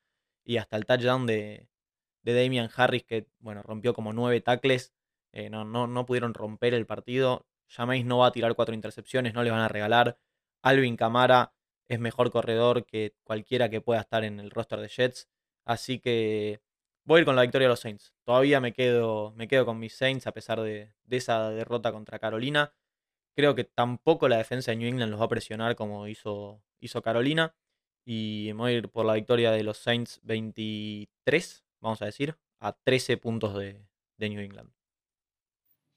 [0.46, 1.68] y hasta el touchdown de,
[2.24, 4.94] de Damian Harris, que bueno, rompió como nueve tackles.
[5.34, 7.46] Eh, no, no, no, pudieron romper el partido.
[7.68, 10.18] Jameis no va a tirar cuatro intercepciones, no le van a regalar.
[10.62, 11.54] Alvin Camara
[11.88, 15.28] es mejor corredor que cualquiera que pueda estar en el roster de Jets.
[15.66, 16.62] Así que
[17.04, 18.14] voy a ir con la victoria de los Saints.
[18.24, 22.20] Todavía me quedo, me quedo con mis Saints a pesar de, de esa derrota contra
[22.20, 22.74] Carolina.
[23.36, 27.02] Creo que tampoco la defensa de New England los va a presionar como hizo, hizo
[27.02, 27.56] Carolina.
[28.06, 32.38] Y me voy a ir por la victoria de los Saints 23, vamos a decir,
[32.60, 33.82] a 13 puntos de,
[34.20, 34.72] New England.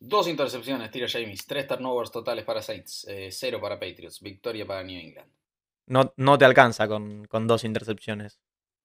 [0.01, 1.47] Dos intercepciones, tira James.
[1.47, 3.07] Tres turnovers totales para Saints.
[3.09, 4.21] Eh, cero para Patriots.
[4.21, 5.31] Victoria para New England.
[5.87, 8.39] No, no te alcanza con, dos intercepciones.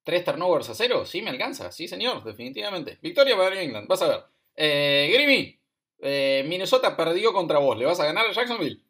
[0.03, 1.05] ¿Tres turnovers a cero?
[1.05, 1.71] Sí, me alcanza.
[1.71, 2.97] Sí, señor, definitivamente.
[3.01, 3.87] Victoria para New England.
[3.87, 4.23] Vas a ver.
[4.55, 5.59] Eh, Grimmy,
[5.99, 7.77] eh, Minnesota perdió contra vos.
[7.77, 8.83] ¿Le vas a ganar a Jacksonville?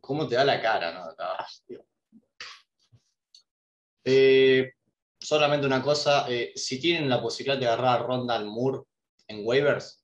[0.00, 0.92] ¿Cómo te da la cara?
[0.92, 1.14] No?
[1.18, 1.46] Ah,
[4.10, 4.72] eh,
[5.20, 8.84] solamente una cosa, eh, si tienen la posibilidad de agarrar a Ronda Moore
[9.26, 10.02] en waivers,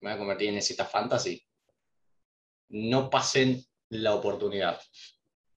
[0.00, 1.44] me voy a convertir en cita fantasy,
[2.68, 4.80] no pasen la oportunidad.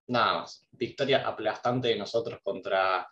[0.08, 0.68] Nada más.
[0.72, 3.08] Victoria aplastante de nosotros contra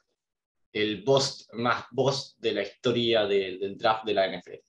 [0.71, 4.63] el boss más boss de la historia del draft de la NFL.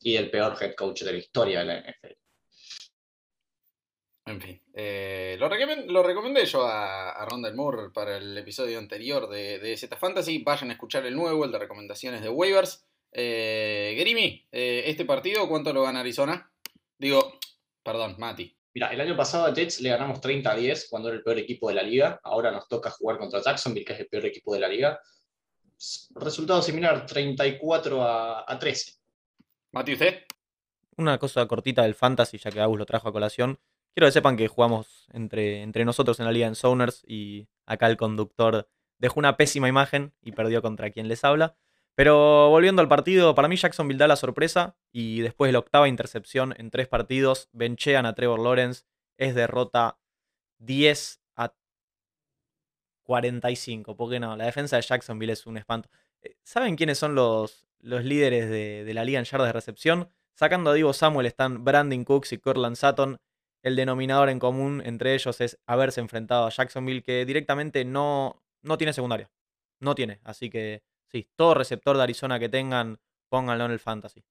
[0.00, 2.23] Y el peor head coach de la historia de la NFL.
[4.26, 8.78] En fin, eh, lo, recomen- lo recomendé yo a, a Rondell Moore para el episodio
[8.78, 10.38] anterior de, de Z Fantasy.
[10.42, 12.86] Vayan a escuchar el nuevo, el de recomendaciones de waivers.
[13.12, 16.50] Eh, Grimy, eh, ¿este partido cuánto lo gana Arizona?
[16.98, 17.38] Digo,
[17.82, 18.56] perdón, Mati.
[18.72, 21.38] Mira, el año pasado a Jets le ganamos 30 a 10 cuando era el peor
[21.38, 22.18] equipo de la liga.
[22.24, 24.98] Ahora nos toca jugar contra Jacksonville, que es el peor equipo de la liga.
[26.14, 28.92] Resultado similar, 34 a, a 13.
[29.72, 30.22] Mati, ¿usted?
[30.96, 33.60] Una cosa cortita del fantasy, ya que Agus lo trajo a colación.
[33.94, 37.86] Quiero que sepan que jugamos entre, entre nosotros en la liga en Zoners y acá
[37.86, 41.56] el conductor dejó una pésima imagen y perdió contra quien les habla.
[41.94, 45.88] Pero volviendo al partido, para mí Jacksonville da la sorpresa y después de la octava
[45.88, 48.82] intercepción en tres partidos, benchean a Trevor Lawrence.
[49.16, 49.98] Es derrota
[50.58, 51.54] 10 a
[53.04, 53.96] 45.
[53.96, 55.88] Porque no, la defensa de Jacksonville es un espanto.
[56.22, 60.08] Eh, ¿Saben quiénes son los, los líderes de, la liga en yardas de recepción?
[60.34, 63.20] Sacando a Divo Samuel están Brandon Cooks y Cortland Sutton.
[63.64, 68.76] El denominador en común entre ellos es haberse enfrentado a Jacksonville, que directamente no, no
[68.76, 69.30] tiene secundaria.
[69.80, 70.20] No tiene.
[70.22, 73.00] Así que sí, todo receptor de Arizona que tengan,
[73.30, 74.22] pónganlo en el fantasy.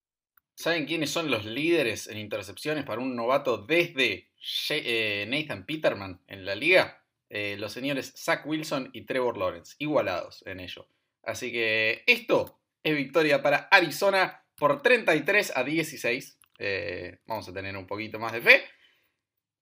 [0.54, 4.30] ¿Saben quiénes son los líderes en intercepciones para un novato desde
[4.70, 7.04] eh, Nathan Peterman en la liga?
[7.28, 10.88] Eh, los señores Zach Wilson y Trevor Lawrence, igualados en ello.
[11.24, 16.40] Así que esto es victoria para Arizona por 33 a 16.
[16.60, 18.64] Eh, vamos a tener un poquito más de fe.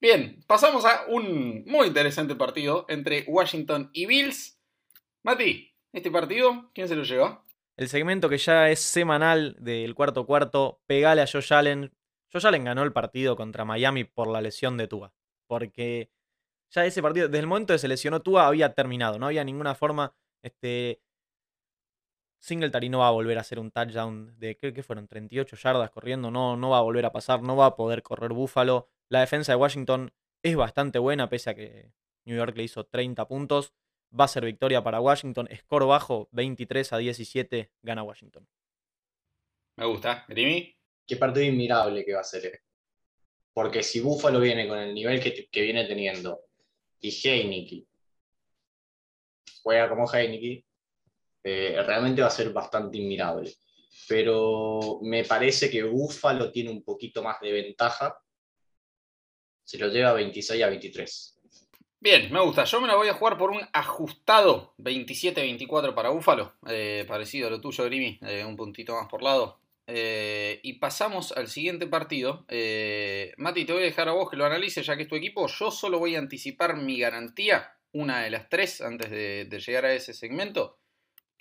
[0.02, 4.60] Bien, pasamos a un muy interesante partido entre Washington y Bills.
[5.22, 7.46] Mati, ¿este partido quién se lo llevó?
[7.78, 11.94] El segmento que ya es semanal del cuarto cuarto, pegale a Josh Allen.
[12.34, 15.14] Josh Allen ganó el partido contra Miami por la lesión de Tua.
[15.46, 16.10] Porque
[16.72, 19.20] ya ese partido, desde el momento que se lesionó Tua, había terminado.
[19.20, 20.16] No había ninguna forma.
[20.42, 21.00] Este.
[22.42, 24.58] Singletary no va a volver a hacer un touchdown de.
[24.58, 25.08] ¿Qué, qué fueron?
[25.08, 26.32] 38 yardas corriendo.
[26.32, 27.44] No, no va a volver a pasar.
[27.44, 28.90] No va a poder correr Búfalo.
[29.10, 31.92] La defensa de Washington es bastante buena, pese a que
[32.26, 33.74] New York le hizo 30 puntos.
[34.20, 35.48] Va a ser victoria para Washington.
[35.56, 38.48] Score bajo, 23 a 17, gana Washington.
[39.76, 40.26] Me gusta.
[40.28, 40.76] Grimy.
[41.06, 42.64] Qué partido admirable que va a ser.
[43.54, 46.42] Porque si Buffalo viene con el nivel que, que viene teniendo
[47.00, 47.86] y Heineke
[49.62, 50.66] juega como Heineke,
[51.44, 53.54] eh, realmente va a ser bastante admirable.
[54.08, 58.18] Pero me parece que Buffalo tiene un poquito más de ventaja.
[59.64, 61.40] Se lo lleva 26 a 23.
[62.00, 62.64] Bien, me gusta.
[62.64, 66.54] Yo me la voy a jugar por un ajustado 27-24 para Búfalo.
[66.68, 68.20] Eh, parecido a lo tuyo, Grimy.
[68.24, 69.60] eh, un puntito más por lado.
[69.88, 72.46] Y pasamos al siguiente partido.
[73.38, 75.48] Mati, te voy a dejar a vos que lo analices ya que es tu equipo.
[75.48, 79.94] Yo solo voy a anticipar mi garantía, una de las tres, antes de llegar a
[79.94, 80.81] ese segmento.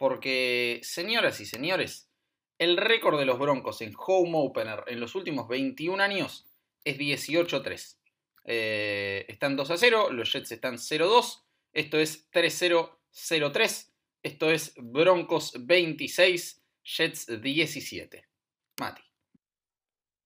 [0.00, 2.10] Porque, señoras y señores,
[2.56, 6.46] el récord de los Broncos en home opener en los últimos 21 años
[6.84, 7.98] es 18-3.
[8.46, 11.42] Eh, están 2 a 0, los Jets están 0-2.
[11.74, 13.92] Esto es 3-0-0-3.
[14.22, 18.26] Esto es Broncos 26, Jets 17.
[18.80, 19.02] Mati.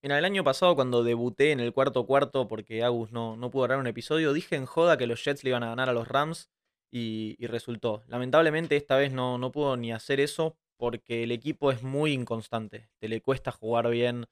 [0.04, 3.64] Mira, el año pasado cuando debuté en el cuarto cuarto, porque Agus no, no pudo
[3.64, 6.06] grabar un episodio, dije en joda que los Jets le iban a ganar a los
[6.06, 6.48] Rams
[6.96, 8.04] y, resultó.
[8.06, 12.88] Lamentablemente esta vez no, no pudo ni hacer eso porque el equipo es muy inconstante.
[12.98, 14.26] Te le cuesta jugar bien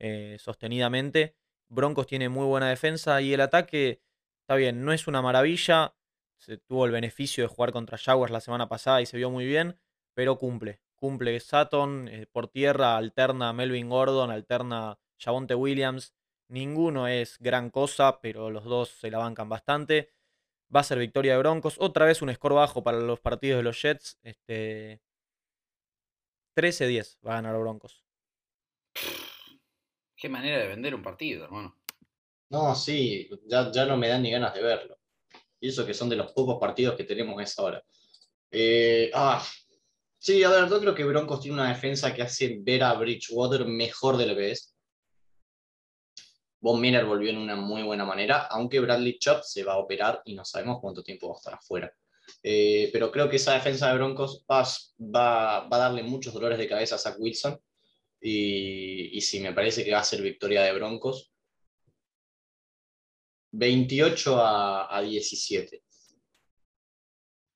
[0.00, 1.36] eh, sostenidamente.
[1.68, 4.02] Broncos tiene muy buena defensa y el ataque
[4.40, 5.94] está bien, no es una maravilla.
[6.36, 9.46] Se tuvo el beneficio de jugar contra Jaguars la semana pasada y se vio muy
[9.46, 9.78] bien,
[10.12, 10.80] pero cumple.
[10.96, 16.12] Cumple Sutton, eh, por tierra alterna Melvin Gordon, alterna Javonte Williams.
[16.48, 20.10] Ninguno es gran cosa, pero los dos se la bancan bastante.
[20.74, 21.76] Va a ser victoria de Broncos.
[21.78, 24.18] Otra vez un score bajo para los partidos de los Jets.
[24.22, 25.00] Este,
[26.56, 28.04] 13-10 va a ganar Broncos.
[30.16, 31.76] Qué manera de vender un partido, hermano.
[32.50, 34.98] No, sí, ya, ya no me dan ni ganas de verlo.
[35.60, 37.84] Y eso que son de los pocos partidos que tenemos a esa hora.
[38.50, 39.44] Eh, ah,
[40.18, 43.64] sí, a ver, yo creo que Broncos tiene una defensa que hace ver a Bridgewater
[43.66, 44.69] mejor de lo que es.
[46.60, 50.22] Von Miller volvió en una muy buena manera, aunque Bradley Chubb se va a operar
[50.24, 51.92] y no sabemos cuánto tiempo va a estar afuera.
[52.42, 54.62] Eh, pero creo que esa defensa de Broncos va,
[55.66, 57.58] a darle muchos dolores de cabeza a Zach Wilson.
[58.20, 61.32] Y, y sí, me parece que va a ser victoria de Broncos.
[63.52, 65.82] 28 a, a 17.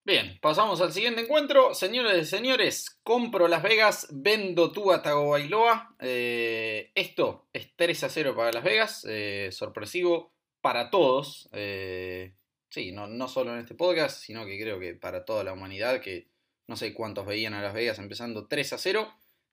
[0.07, 1.73] Bien, pasamos al siguiente encuentro.
[1.73, 5.97] Señores y señores, compro Las Vegas, vendo Tua Tagovailoa.
[5.99, 9.07] Eh, esto es 3 a 0 para Las Vegas.
[9.09, 11.49] eh, sorpresivo para todos.
[11.53, 12.35] Eh,
[12.69, 16.03] sí, no, no solo en este podcast, sino que creo que para toda la humanidad,
[16.03, 16.29] que
[16.67, 19.11] no sé cuántos veían a Las Vegas empezando 3 a 0.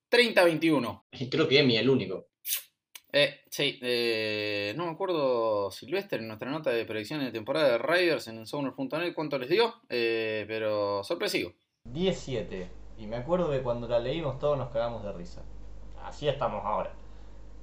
[0.10, 1.06] 30 a 21.
[1.32, 2.28] Creo que Emi el único.
[3.14, 7.78] Eh, sí, eh, no me acuerdo, Silvestre, en nuestra nota de predicción de temporada de
[7.78, 11.52] Riders en Sumner.net cuánto les dio, eh, pero sorpresivo.
[11.86, 12.70] 17.
[13.00, 15.44] Y me acuerdo que cuando la leímos todos nos cagamos de risa.
[16.04, 16.94] Así estamos ahora.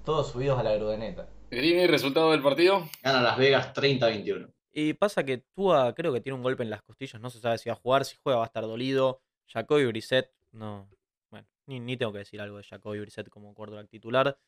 [0.04, 1.28] Todos subidos a la grudeneta.
[1.50, 2.87] Grimy, resultado del partido.
[3.02, 4.52] Gana Las Vegas 30-21.
[4.72, 7.58] Y pasa que Tua creo que tiene un golpe en las costillas, no se sabe
[7.58, 9.22] si va a jugar, si juega va a estar dolido.
[9.46, 10.90] Jacoby Brissett, no.
[11.30, 14.38] Bueno, ni, ni tengo que decir algo de Jacoby Brissett como quarterback titular.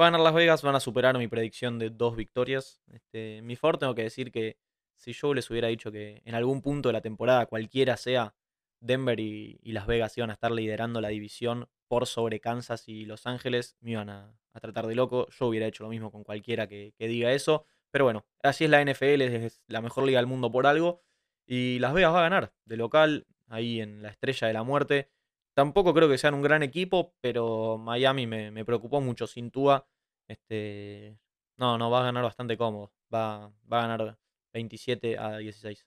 [0.00, 2.82] Va a ganar Las Vegas, van a superar mi predicción de dos victorias.
[2.92, 4.58] Este, mi favor tengo que decir que
[4.96, 8.34] si yo les hubiera dicho que en algún punto de la temporada, cualquiera sea,
[8.80, 13.26] Denver y, Las Vegas iban a estar liderando la división por sobre Kansas y Los
[13.26, 15.28] Ángeles, me iban a, a tratar de loco.
[15.30, 17.64] Yo hubiera hecho lo mismo con cualquiera que, que diga eso.
[17.92, 21.02] Pero bueno, así es la NFL, es la mejor liga del mundo por algo.
[21.46, 25.10] Y Las Vegas va a ganar de local, ahí en la estrella de la muerte.
[25.54, 29.86] Tampoco creo que sean un gran equipo, pero Miami me, me preocupó mucho sin Tua.
[30.28, 31.16] Este,
[31.56, 32.92] no, no, va a ganar bastante cómodo.
[33.12, 34.18] Va, va a ganar
[34.52, 35.86] 27 a 16.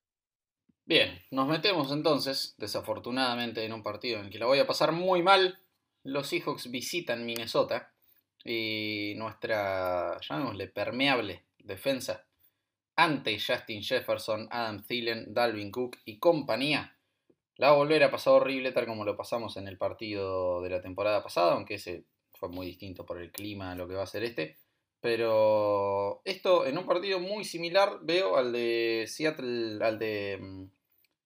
[0.85, 4.93] Bien, nos metemos entonces, desafortunadamente, en un partido en el que la voy a pasar
[4.93, 5.59] muy mal.
[6.03, 7.91] Los Seahawks visitan Minnesota
[8.45, 12.25] y nuestra, llamémosle, permeable defensa
[12.95, 16.96] ante Justin Jefferson, Adam Thielen, Dalvin Cook y compañía.
[17.57, 20.69] La va a volver a pasar horrible tal como lo pasamos en el partido de
[20.69, 24.03] la temporada pasada, aunque ese fue muy distinto por el clima a lo que va
[24.03, 24.57] a ser este.
[25.01, 30.69] Pero esto en un partido muy similar veo al de Seattle, al de mm,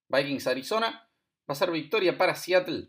[0.08, 1.08] Vikings Arizona.
[1.48, 2.88] Va a ser victoria para Seattle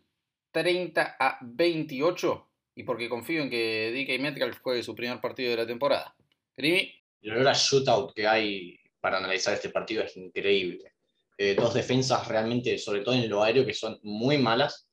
[0.52, 2.50] 30 a 28.
[2.76, 6.16] Y porque confío en que DK Metcalf juegue su primer partido de la temporada.
[6.56, 6.94] Grimy.
[7.22, 10.93] El olor shootout que hay para analizar este partido es increíble.
[11.38, 14.88] Eh, dos defensas realmente, sobre todo en lo aéreo, que son muy malas.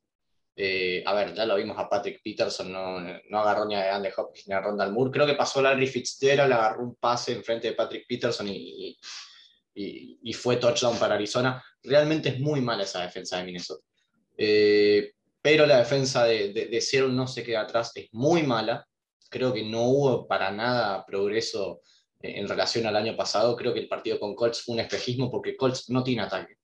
[0.56, 4.08] Eh, a ver, ya lo vimos a Patrick Peterson, no, no agarró ni a Andy
[4.16, 5.10] Hopkins ni a Rondal Moore.
[5.10, 8.98] Creo que pasó Larry Fitzgerald, agarró un pase en frente de Patrick Peterson y,
[9.74, 11.62] y, fue touchdown para Arizona.
[11.82, 13.84] Realmente es muy mala esa defensa de Minnesota.
[14.36, 18.86] Eh, pero la defensa de, de, de no se queda atrás, es muy mala.
[19.30, 21.80] Creo que no hubo para nada progreso
[22.20, 23.56] en relación al año pasado.
[23.56, 26.58] Creo que el partido con Colts fue un espejismo porque Colts no tiene ataque.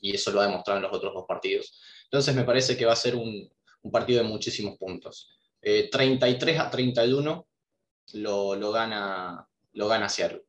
[0.00, 1.78] Y eso lo ha demostrado en los otros dos partidos.
[2.04, 3.50] Entonces me parece que va a ser un,
[3.92, 5.30] partido de muchísimos puntos.
[5.60, 7.46] Eh, 33 a 31
[8.14, 10.42] lo, lo, gana, lo gana Seattle.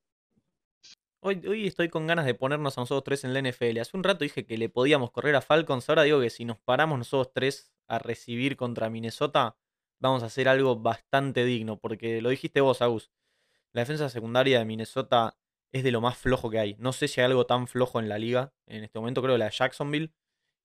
[1.19, 3.77] Hoy, hoy estoy con ganas de ponernos a nosotros tres en la NFL.
[3.79, 5.87] Hace un rato dije que le podíamos correr a Falcons.
[5.87, 9.55] Ahora digo que si nos paramos nosotros tres a recibir contra Minnesota,
[9.99, 11.77] vamos a hacer algo bastante digno.
[11.77, 13.11] Porque lo dijiste vos, Agus.
[13.73, 15.37] La defensa secundaria de Minnesota
[15.71, 16.75] es de lo más flojo que hay.
[16.79, 18.53] No sé si hay algo tan flojo en la liga.
[18.67, 20.11] En este momento creo la de Jacksonville.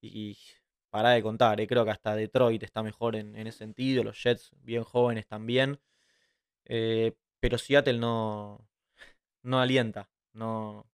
[0.00, 0.36] Y
[0.90, 1.66] para de contar, eh.
[1.66, 4.02] creo que hasta Detroit está mejor en, en, ese sentido.
[4.04, 5.80] Los Jets bien jóvenes también.
[6.64, 8.66] Eh, pero Seattle no,
[9.42, 10.10] no alienta.
[10.32, 10.86] No,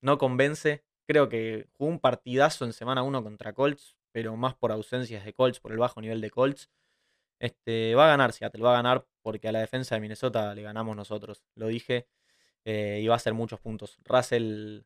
[0.00, 0.84] no convence.
[1.06, 3.96] Creo que jugó un partidazo en semana 1 contra Colts.
[4.12, 6.70] Pero más por ausencias de Colts, por el bajo nivel de Colts.
[7.38, 10.62] Este, va a ganar Seattle, va a ganar porque a la defensa de Minnesota le
[10.62, 11.42] ganamos nosotros.
[11.54, 12.08] Lo dije.
[12.64, 13.98] Eh, y va a ser muchos puntos.
[14.04, 14.82] Russell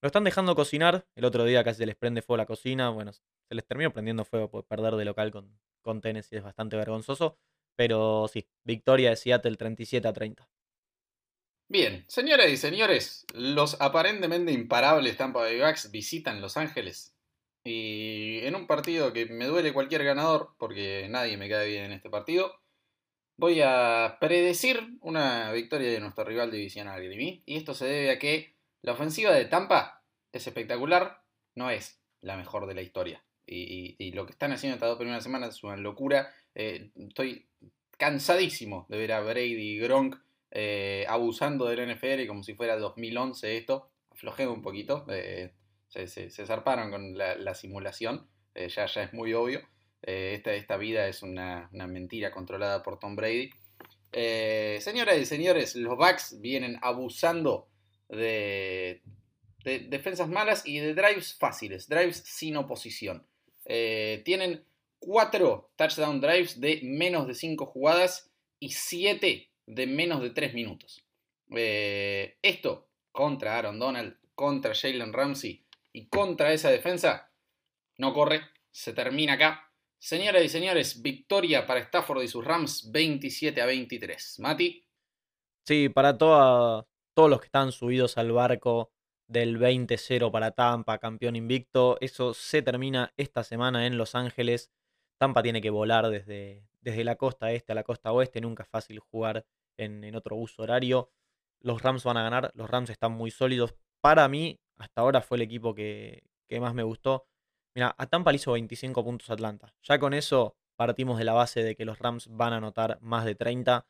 [0.00, 1.06] lo están dejando cocinar.
[1.14, 2.90] El otro día casi se les prende fuego la cocina.
[2.90, 6.36] Bueno, se les terminó prendiendo fuego por perder de local con, con Tennessee.
[6.36, 7.36] Es bastante vergonzoso.
[7.76, 10.48] Pero sí, victoria de Seattle 37 a 30.
[11.70, 17.14] Bien, señoras y señores, los aparentemente imparables Tampa Bay Bucks visitan Los Ángeles.
[17.64, 21.92] Y en un partido que me duele cualquier ganador, porque nadie me cae bien en
[21.92, 22.54] este partido,
[23.36, 27.42] voy a predecir una victoria de nuestro rival divisional Grimy.
[27.46, 31.22] Y esto se debe a que la ofensiva de Tampa es espectacular,
[31.54, 33.24] no es la mejor de la historia.
[33.46, 36.34] Y, lo que están haciendo estas dos primeras semanas es una locura.
[36.54, 37.48] Eh, estoy
[37.96, 40.16] cansadísimo de ver a Brady y Gronk
[40.50, 43.90] eh, abusando del NFL como si fuera 2011 esto.
[44.10, 45.52] Aflojé un poquito, eh,
[45.88, 49.60] se, se, se, zarparon con la, la simulación, eh, ya, ya es muy obvio.
[50.00, 53.50] Esta, esta, vida es una, una, mentira controlada por Tom Brady.
[54.12, 57.68] señoras y señores, los Bucks vienen abusando
[58.08, 59.02] de,
[59.64, 63.26] de, defensas malas y de drives fáciles, drives sin oposición.
[63.64, 64.64] tienen
[65.00, 71.04] 4 touchdown drives de menos de 5 jugadas y 7 de menos de 3 minutos.
[71.54, 75.64] Eh, esto contra Aaron Donald, contra Jalen Ramsey
[75.98, 77.32] y contra esa defensa
[77.96, 79.72] no corre, se termina acá.
[80.00, 84.38] Señoras y señores, victoria para Stafford y sus Rams 27 a 23.
[84.38, 84.86] Mati.
[85.66, 88.92] Sí, para toda, todos los que están subidos al barco
[89.26, 94.70] del 20-0 para Tampa, campeón invicto, eso se termina esta semana en Los Ángeles.
[95.18, 98.68] Tampa tiene que volar desde, desde la costa este a la costa oeste, nunca es
[98.68, 99.44] fácil jugar
[99.76, 101.10] en, en otro uso horario.
[101.60, 103.74] Los Rams van a ganar, los Rams están muy sólidos.
[104.00, 106.22] Para mí, hasta ahora fue el equipo que,
[106.60, 107.26] más me gustó.
[107.74, 109.74] Mira, a Tampa le hizo 25 puntos Atlanta.
[109.82, 113.24] Ya con eso partimos de la base de que los Rams van a anotar más
[113.24, 113.86] de 30.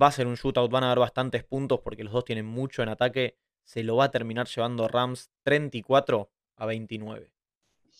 [0.00, 2.82] Va a ser un shootout, van a dar bastantes puntos porque los dos tienen mucho
[2.82, 3.38] en ataque.
[3.64, 7.32] Se lo va a terminar llevando Rams 34 a 29.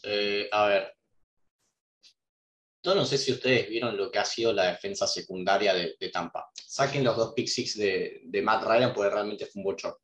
[0.04, 0.94] Eh, a ver.
[2.82, 6.08] Yo no sé si ustedes vieron lo que ha sido la defensa secundaria de, de
[6.10, 6.50] Tampa.
[6.54, 9.98] Saquen los dos pick six de, de Matt Ryan porque realmente fue un bochorno.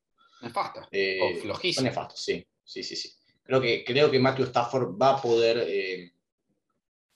[0.44, 0.88] Nefasta.
[0.90, 1.84] Eh, o Fue flojísimo.
[1.88, 2.46] nefasto, sí.
[2.62, 3.12] Sí, sí, sí.
[3.42, 6.12] Creo que, creo que Matthew Stafford va a poder eh,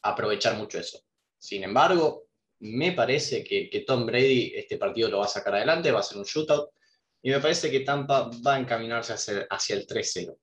[0.02, 1.00] aprovechar mucho eso.
[1.38, 2.26] Sin embargo,
[2.60, 6.02] me parece que, que Tom Brady este partido lo va a sacar adelante, va a
[6.02, 6.70] ser un shootout.
[7.22, 10.36] Y me parece que Tampa va a encaminarse hacia, hacia el 3-0.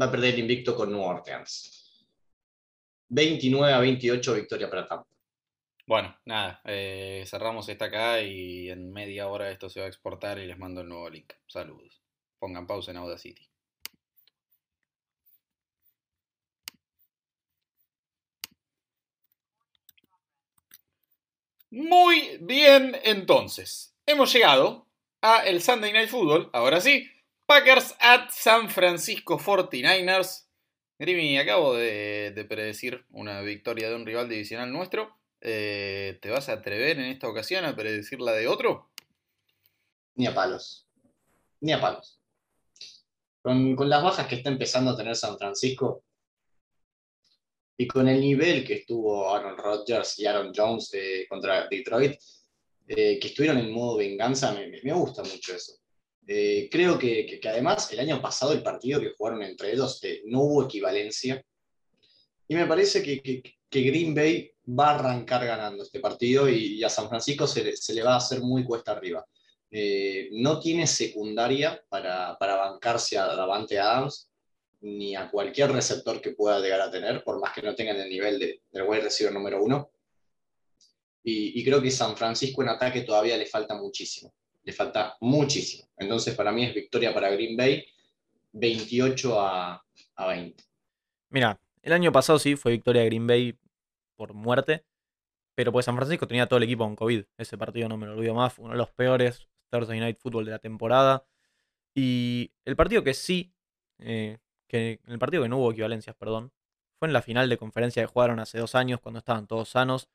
[0.00, 2.06] Va a perder el invicto con New Orleans.
[3.08, 5.06] 29 a 28 victoria para Tampa.
[5.86, 10.38] Bueno, nada, eh, cerramos esta acá y en media hora esto se va a exportar
[10.38, 11.32] y les mando el nuevo link.
[11.46, 12.02] Saludos.
[12.38, 13.48] Pongan pausa en Audacity.
[21.70, 23.94] Muy bien, entonces.
[24.06, 24.86] Hemos llegado
[25.20, 26.48] a el Sunday Night Football.
[26.52, 27.10] Ahora sí,
[27.46, 30.46] Packers at San Francisco 49ers.
[30.98, 35.16] Grimi, acabo de, de predecir una victoria de un rival divisional nuestro.
[35.40, 38.90] Eh, ¿Te vas a atrever en esta ocasión a predecir la de otro?
[40.16, 40.88] Ni a palos.
[41.60, 42.17] Ni a palos.
[43.48, 46.04] Con, con las bajas que está empezando a tener San Francisco
[47.78, 52.20] y con el nivel que estuvo Aaron Rodgers y Aaron Jones eh, contra Detroit,
[52.86, 55.78] eh, que estuvieron en modo venganza, me, me gusta mucho eso.
[56.26, 60.64] Eh, creo que, además el año pasado el partido que jugaron entre ellos no hubo
[60.64, 61.42] equivalencia.
[62.48, 67.08] Y me parece que, Green Bay va a arrancar ganando este partido y, a San
[67.08, 69.24] Francisco se le, va a hacer muy cuesta arriba.
[69.70, 74.30] Eh, no tiene secundaria para, para bancarse a Davante Adams
[74.80, 78.08] ni a cualquier receptor que pueda llegar a tener, por más que no tengan el
[78.08, 79.90] nivel de, del wide receiver número uno.
[81.30, 84.32] Y, creo que San Francisco en ataque todavía le falta muchísimo
[84.68, 85.88] le falta muchísimo.
[85.96, 87.86] Entonces, para mí es victoria para Green Bay,
[88.52, 89.82] 28 a,
[90.16, 90.62] a 20.
[91.30, 93.58] Mira, el año pasado sí fue victoria de Green Bay
[94.14, 94.84] por muerte,
[95.54, 97.24] pero pues San Francisco tenía todo el equipo con COVID.
[97.38, 100.50] Ese partido no me lo olvido más, uno de los peores Thursday Night Football de
[100.52, 101.24] la temporada.
[101.94, 103.52] Y el partido que sí,
[103.98, 104.38] eh,
[104.68, 106.52] que el partido que no hubo equivalencias, perdón,
[106.98, 110.08] fue en la final de conferencia que jugaron hace dos años cuando estaban todos sanos,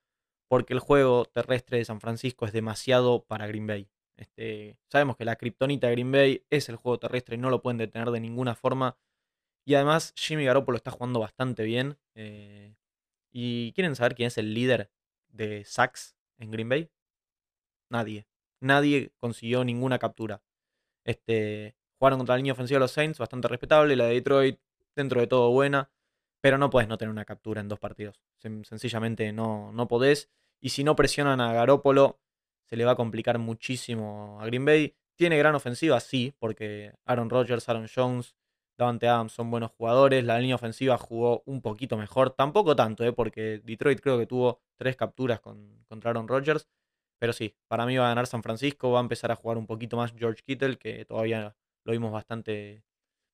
[0.47, 3.89] porque el juego terrestre de San Francisco es demasiado para Green Bay.
[4.17, 7.77] Este, sabemos que la kriptonita Green Bay es el juego terrestre y no lo pueden
[7.77, 8.97] detener de ninguna forma.
[9.65, 11.97] Y además Jimmy Garoppolo está jugando bastante bien.
[12.15, 12.75] Eh,
[13.31, 14.91] ¿Y quieren saber quién es el líder
[15.29, 16.91] de sacks en Green Bay?
[17.89, 18.27] Nadie.
[18.64, 20.41] Nadie consiguió ninguna captura.
[21.03, 23.97] Este, jugaron contra la línea ofensiva de los Saints, bastante respetable.
[23.97, 24.59] La de Detroit,
[24.95, 25.91] dentro de todo buena.
[26.39, 28.22] Pero no puedes no tener una captura en dos partidos.
[28.39, 30.30] Sencillamente no, no podés.
[30.61, 32.22] Y si no presionan a Garoppolo,
[32.64, 34.95] se le va a complicar muchísimo a Green Bay.
[35.16, 38.36] Tiene gran ofensiva, sí, porque Aaron Rodgers, Aaron Jones,
[38.78, 40.24] Davante Adams son buenos jugadores.
[40.24, 42.30] La línea ofensiva jugó un poquito mejor.
[42.32, 43.11] Tampoco tanto, ¿eh?
[43.11, 46.68] porque Detroit creo que tuvo tres capturas con, contra Aaron Rodgers.
[47.24, 48.91] Pero sí, para mí va a ganar San Francisco.
[48.91, 51.55] Va a empezar a jugar un poquito más George Kittle, que todavía
[51.86, 52.84] lo vimos bastante,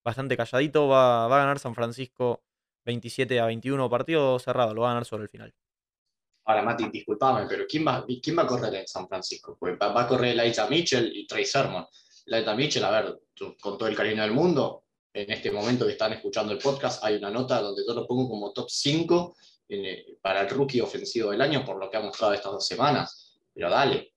[0.04, 0.88] bastante calladito.
[0.88, 2.44] Va, va a ganar San Francisco
[2.86, 3.90] 27 a 21.
[3.90, 5.56] Partido cerrado, lo va a ganar sobre el final.
[6.46, 9.58] Ahora, Mati, disculpame, pero ¿quién va, ¿quién va a correr en San Francisco?
[9.60, 11.84] Pues va, va a correr Elijah Mitchell y Trey Sermon.
[12.28, 13.20] Elijah Mitchell, a ver,
[13.60, 17.16] con todo el cariño del mundo, en este momento que están escuchando el podcast, hay
[17.16, 19.36] una nota donde yo lo pongo como top 5
[19.70, 23.26] en, para el rookie ofensivo del año, por lo que ha mostrado estas dos semanas.
[23.60, 24.14] Pero dale.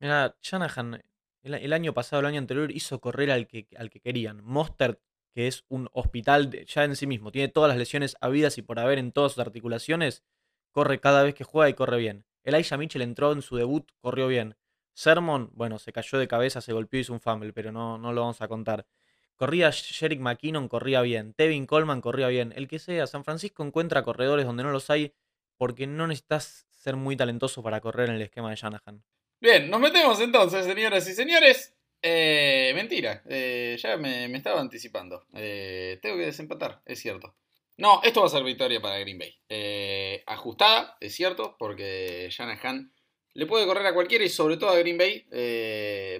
[0.00, 1.04] Mira, Shanahan,
[1.42, 4.42] el, año pasado, el año anterior, hizo correr al que, al que querían.
[4.42, 4.98] Mostert,
[5.34, 8.78] que es un hospital ya en sí mismo, tiene todas las lesiones habidas y por
[8.78, 10.24] haber en todas sus articulaciones
[10.70, 12.24] corre cada vez que juega y corre bien.
[12.44, 14.56] Elijah Mitchell entró en su debut, corrió bien.
[14.94, 18.14] Sermon, bueno, se cayó de cabeza, se golpeó y hizo un fumble, pero no, no
[18.14, 18.86] lo vamos a contar.
[19.34, 21.34] Corría Jerick McKinnon, corría bien.
[21.34, 22.54] Tevin Coleman corría bien.
[22.56, 25.12] El que sea, San Francisco encuentra corredores donde no los hay
[25.58, 29.02] porque no necesitas ser muy talentoso para correr en el esquema de Shanahan.
[29.40, 31.74] Bien, nos metemos entonces, señoras y señores.
[32.00, 35.26] Eh, mentira, eh, ya me, estaba anticipando.
[35.34, 37.34] Eh, tengo que desempatar, es cierto.
[37.76, 40.22] No, esto va a ser victoria para Green Bay.
[40.26, 42.92] Ajustada, es cierto, porque Shanahan
[43.34, 45.26] le puede correr a cualquiera y sobre todo a Green Bay.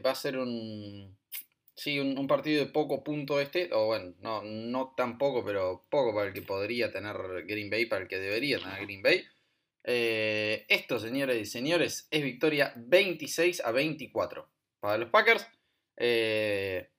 [0.05, 1.17] Va a ser un,
[1.77, 3.71] sí, un, un, partido de poco punto este.
[3.73, 7.87] O bueno, no, no tan poco, pero poco para el que podría tener Green Bay,
[7.87, 9.25] para el que debería tener Green Bay.
[9.89, 14.49] Eh, esto, señores y señores, es victoria 26 a 24
[14.80, 15.47] para los Packers.
[15.97, 16.91] Eh,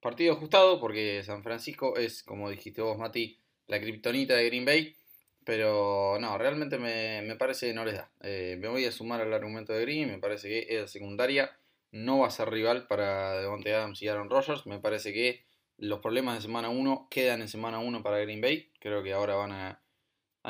[0.00, 3.38] partido ajustado porque San Francisco es, como dijiste vos, Mati,
[3.68, 4.96] la kriptonita de Green Bay.
[5.44, 8.10] Pero no, realmente me, parece que no les da.
[8.22, 10.10] Eh, me voy a sumar al argumento de Green.
[10.10, 11.56] Me parece que esa secundaria
[11.92, 14.66] no va a ser rival para Devontae Adams y Aaron Rodgers.
[14.66, 15.44] Me parece que
[15.78, 18.70] los problemas de semana 1 quedan en semana 1 para Green Bay.
[18.80, 19.81] Creo que ahora van a,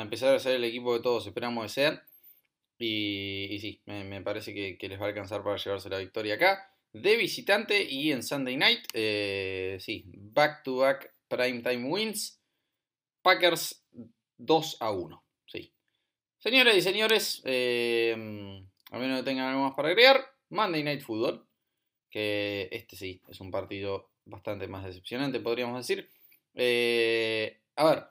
[0.01, 2.01] empezar a ser el equipo que todos esperamos de sean.
[2.79, 6.69] Y, sí, me, parece que, les va a alcanzar para llevarse la victoria acá.
[6.91, 12.39] De visitante y en Sunday Night, eh, sí, back to back primetime wins.
[13.21, 13.85] Packers
[14.37, 15.23] 2 a 1.
[15.45, 15.73] Sí.
[16.39, 18.13] Señoras y señores, eh,
[18.91, 21.47] a menos que tengan algo más para agregar, Monday Night Football.
[22.09, 26.09] Que este sí, es un partido bastante más decepcionante, podríamos decir.
[26.53, 28.03] Eh, a ver,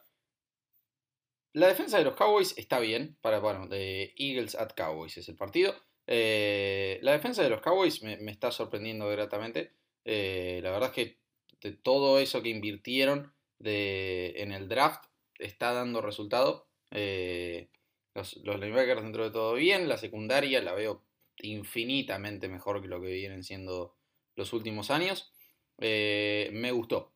[1.54, 3.16] la defensa de los Cowboys está bien.
[3.20, 5.74] Para, bueno, de Eagles at Cowboys es el partido.
[6.06, 9.72] Eh, la defensa de los Cowboys me, está sorprendiendo gratamente.
[10.04, 11.18] Eh, la verdad es que
[11.60, 13.32] de todo eso que invirtieron
[13.64, 15.04] en el draft
[15.38, 16.66] está dando resultado.
[16.90, 19.88] los, los linebackers dentro de todo bien.
[19.88, 21.04] La secundaria la veo
[21.38, 23.94] infinitamente mejor que lo que vienen siendo
[24.34, 25.32] los últimos años.
[25.78, 27.12] me gustó.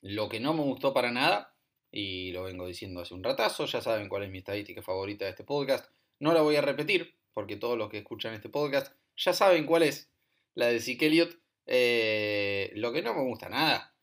[0.00, 1.53] Lo que no me gustó para nada
[1.96, 5.30] y lo vengo diciendo hace un ratazo, ya saben cuál es mi estadística favorita de
[5.30, 5.88] este podcast.
[6.18, 9.84] No la voy a repetir, porque todos los que escuchan este podcast ya saben cuál
[9.84, 10.10] es
[10.56, 11.38] la de Zeke Elliott.
[11.66, 13.94] Eh, lo que no me gusta nada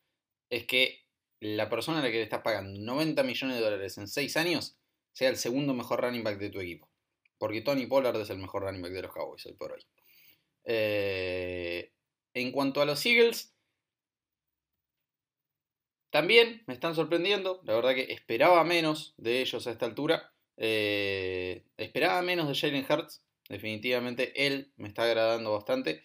[0.48, 1.04] es que
[1.38, 4.78] la persona a la que le estás pagando 90 millones de dólares en 6 años
[5.12, 6.88] sea el segundo mejor running back de tu equipo.
[7.36, 9.84] Porque Tony Pollard es el mejor running back de los Cowboys hoy por hoy.
[10.64, 11.92] Eh,
[12.32, 13.52] en cuanto a los Eagles,
[16.12, 20.30] también me están sorprendiendo, la verdad que esperaba menos de ellos a esta altura.
[20.58, 26.02] Eh, esperaba menos de Jalen Hurts, definitivamente él me está agradando bastante.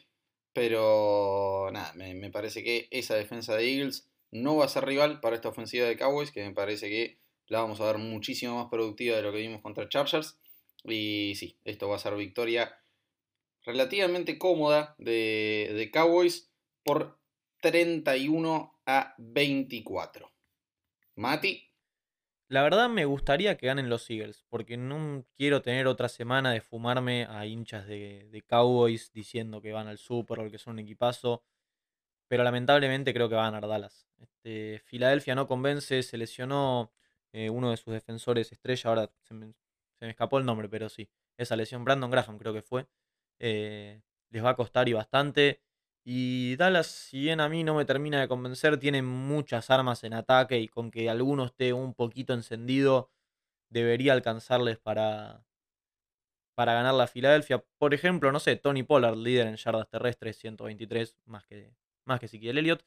[0.53, 5.35] Pero nada, me, parece que esa defensa de Eagles no va a ser rival para
[5.35, 9.17] esta ofensiva de Cowboys, que me parece que la vamos a ver muchísimo más productiva
[9.17, 10.39] de lo que vimos contra Chargers.
[10.85, 12.79] Y sí, esto va a ser victoria
[13.65, 16.49] relativamente cómoda de, de Cowboys
[16.85, 17.19] por
[17.59, 20.31] 31 a 24.
[21.15, 21.63] Mati.
[22.49, 26.61] La verdad me gustaría que ganen los Eagles, porque no quiero tener otra semana de
[26.61, 31.43] fumarme a hinchas de, Cowboys diciendo que van al Super Bowl, que son un equipazo.
[32.29, 34.07] Pero lamentablemente creo que va a ganar Dallas.
[34.17, 36.93] Este, Filadelfia no convence, se lesionó
[37.33, 39.53] eh, uno de sus defensores estrella, ahora se me,
[39.99, 42.87] escapó el nombre, pero sí, esa lesión, Brandon Graham creo que fue.
[43.39, 45.61] Eh, les va a costar y bastante.
[46.09, 50.13] Y Dallas, si bien a mí no me termina de convencer, tiene muchas armas en
[50.13, 53.11] ataque y con que alguno esté un poquito encendido,
[53.69, 55.43] debería alcanzarles para,
[56.55, 57.61] para ganar la Filadelfia.
[57.77, 61.73] Por ejemplo, no sé, Tony Pollard, líder en yardas terrestres, 123, más que,
[62.05, 62.85] más que Elliott.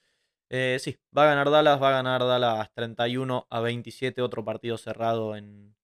[0.48, 4.78] Eh, sí, va a ganar Dallas, va a ganar Dallas 31 a 27, otro partido
[4.78, 5.76] cerrado en,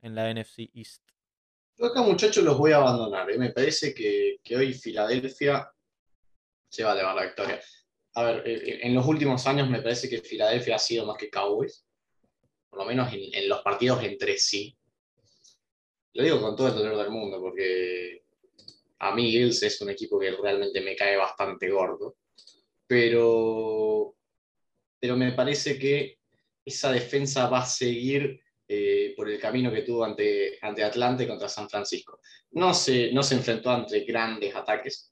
[0.00, 1.02] la NFC East.
[1.76, 3.30] Yo acá, muchachos, los voy a abandonar.
[3.30, 3.36] ¿eh?
[3.36, 5.70] Me parece que, que hoy Filadelfia
[6.68, 7.60] se va a llevar la victoria.
[8.14, 11.30] A ver, eh, en los últimos años me parece que Filadelfia ha sido más que
[11.30, 11.84] Cowboys,
[12.68, 14.76] por lo menos en, los partidos entre sí.
[16.14, 18.24] Lo digo con todo el dolor del mundo, porque
[18.98, 22.16] a mí Eagles es un equipo que realmente me cae bastante gordo,
[22.86, 24.16] pero,
[24.98, 26.18] pero me parece que
[26.64, 31.48] esa defensa va a seguir eh, por el camino que tuvo ante, ante Atlante contra
[31.48, 32.20] San Francisco.
[32.50, 35.10] No se, no se enfrentó ante grandes ataques,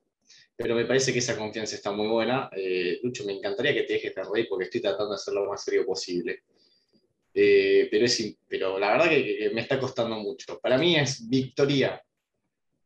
[0.57, 2.49] pero me parece que esa confianza está muy buena.
[2.57, 5.51] Eh, Lucho, me encantaría que te dejes de reír porque estoy tratando de hacerlo lo
[5.51, 6.45] más serio posible.
[7.35, 10.59] Eh, pero, es, pero la verdad que, me está costando mucho.
[10.59, 12.03] Para mí es victoria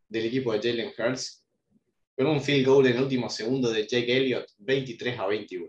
[0.09, 1.45] del equipo de Jalen Hurts
[2.17, 5.69] con un field goal en el último segundo de Jake Elliott, 23 a 21.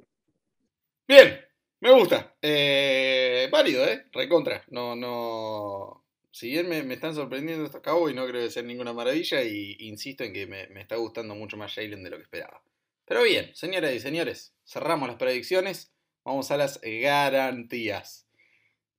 [1.08, 1.39] Bien,
[1.82, 2.36] me gusta.
[2.41, 4.08] Eh, válido, ¿eh?
[4.12, 4.66] Recontra.
[4.70, 6.01] No, no,
[6.32, 10.23] si bien me, están sorprendiendo estos y no creo que sea ninguna maravilla, y insisto
[10.23, 12.63] en que me, está gustando mucho más Jalen de lo que esperaba.
[13.05, 18.27] Pero bien, señoras y señores, cerramos las predicciones, vamos a las garantías.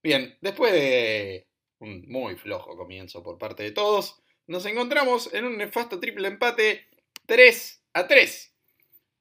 [0.03, 1.47] Bien, después de
[1.79, 6.89] un muy flojo comienzo por parte de todos, nos encontramos en un nefasto triple empate
[7.27, 8.55] 3 a 3.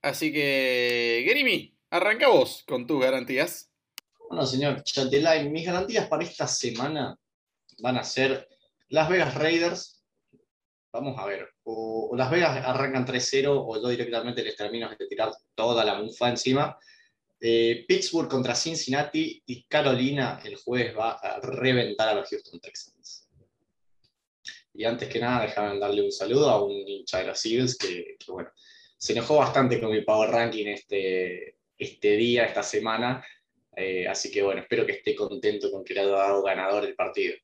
[0.01, 3.71] Así que, Gerimi, arranca vos con tus garantías.
[4.27, 7.20] Bueno, señor Chatelain, mis garantías para esta semana
[7.81, 8.47] van a ser
[8.89, 10.03] Las Vegas Raiders.
[10.93, 15.31] Vamos a ver, o, Las Vegas arrancan 3-0 o yo directamente les termino de tirar
[15.55, 16.77] toda la mufa encima.
[17.39, 23.27] Eh, Pittsburgh contra Cincinnati y Carolina el jueves va a reventar a los Houston Texans.
[24.73, 28.17] Y antes que nada, déjame darle un saludo a un hincha de los Eagles que,
[28.27, 28.49] bueno,
[28.97, 33.25] se enojó bastante con mi Power Ranking este, este día, esta semana.
[33.75, 36.95] Eh, así que bueno, espero que esté contento con que le haya dado ganador el
[36.95, 37.35] partido.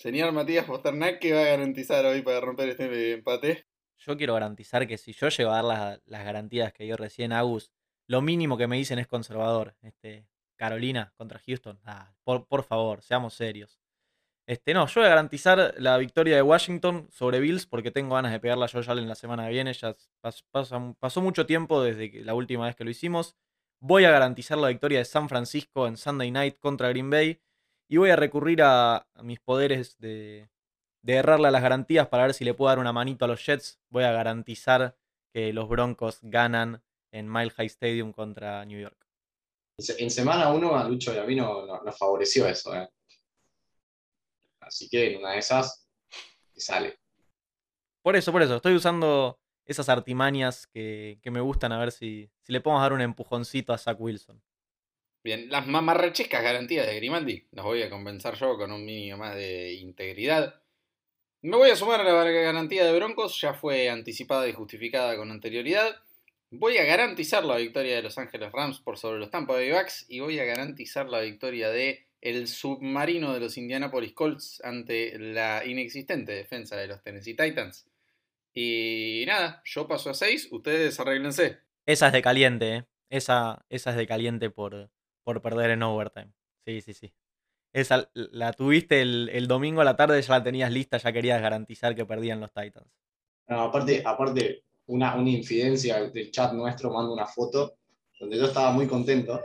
[0.00, 3.66] Señor Matías Posternak, ¿qué va a garantizar hoy para romper este empate?
[3.98, 7.32] Yo quiero garantizar que si yo llego a dar las, las garantías que dio recién
[7.34, 7.70] Agus,
[8.06, 9.76] lo mínimo que me dicen es conservador.
[9.82, 10.26] Este,
[10.56, 11.78] Carolina contra Houston.
[11.84, 13.78] Ah, por, por favor, seamos serios.
[14.46, 18.32] Este, no, yo voy a garantizar la victoria de Washington sobre Bills porque tengo ganas
[18.32, 19.74] de pegarla a Josh Allen la semana que viene.
[19.74, 19.94] Ya
[20.50, 23.36] pasó mucho tiempo desde que, la última vez que lo hicimos.
[23.80, 27.42] Voy a garantizar la victoria de San Francisco en Sunday Night contra Green Bay.
[27.90, 30.48] Y voy a recurrir a, a mis poderes de,
[31.02, 33.44] de errarle a las garantías para ver si le puedo dar una manito a los
[33.44, 33.80] Jets.
[33.88, 34.96] Voy a garantizar
[35.32, 38.96] que los Broncos ganan en Mile High Stadium contra New York.
[39.98, 42.72] En semana 1 a Lucho y a mí nos no, favoreció eso.
[42.74, 42.88] ¿eh?
[44.60, 45.88] Así que en una de esas
[46.56, 46.98] sale.
[48.02, 48.56] Por eso, por eso.
[48.56, 52.92] Estoy usando esas artimañas que, que me gustan a ver si, si, le podemos dar
[52.92, 54.42] un empujoncito a Zach Wilson.
[55.22, 59.34] Bien, las mamarrechescas garantías de Grimaldi las voy a compensar yo con un mínimo más
[59.34, 60.62] de integridad.
[61.42, 65.30] Me voy a sumar a la garantía de Broncos, ya fue anticipada y justificada con
[65.30, 65.96] anterioridad.
[66.50, 70.06] Voy a garantizar la victoria de Los Ángeles Rams por sobre los Tampa Bay Bucks
[70.08, 75.64] y voy a garantizar la victoria de el submarino de los Indianapolis Colts ante la
[75.64, 77.86] inexistente defensa de los Tennessee Titans.
[78.54, 81.58] Y nada, yo paso a 6, ustedes arréglense.
[81.86, 82.84] Esa es de caliente, ¿eh?
[83.10, 84.90] Esa, esa es de caliente por,
[85.24, 86.32] por perder en overtime.
[86.64, 87.14] Sí, sí, sí.
[87.72, 91.94] Esa la tuviste el, domingo a la tarde, ya la tenías lista, ya querías garantizar
[91.94, 92.90] que perdían los Titans.
[93.46, 97.76] No, aparte, aparte una, una infidencia del chat nuestro manda una foto
[98.18, 99.40] donde yo estaba muy contento.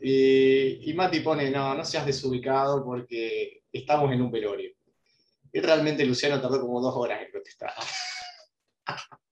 [0.00, 4.72] Y, y Mati pone, no, no seas desubicado porque estamos en un velorio.
[5.52, 7.72] Y realmente Luciano tardó como dos horas en protestar.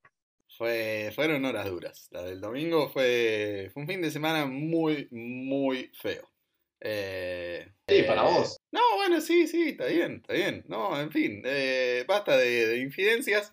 [0.56, 2.08] Fue, fueron horas duras.
[2.10, 6.30] La del domingo fue, fue un fin de semana muy, muy feo.
[6.80, 8.58] Eh, sí, para vos.
[8.70, 10.64] No, bueno, sí, sí, está bien, está bien.
[10.68, 13.52] No, en fin, eh, basta de, de infidencias.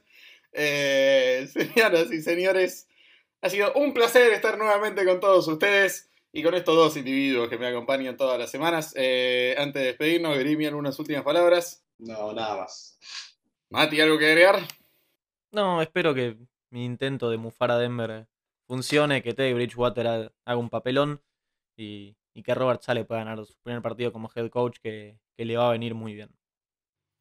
[0.53, 2.87] Eh, señoras y señores,
[3.41, 7.57] ha sido un placer estar nuevamente con todos ustedes y con estos dos individuos que
[7.57, 8.93] me acompañan todas las semanas.
[8.95, 11.83] Eh, antes de despedirnos, Grimi, algunas últimas palabras.
[11.97, 12.97] No, nada más.
[13.69, 14.59] Mati, ¿algo que agregar?
[15.51, 16.37] No, espero que
[16.73, 18.27] mi intento de mufar a Denver
[18.67, 20.07] funcione, que Teddy Bridgewater
[20.45, 21.21] haga un papelón
[21.77, 25.69] y, que Robert Sale pueda ganar su primer partido como head coach, que le va
[25.69, 26.35] a venir muy bien.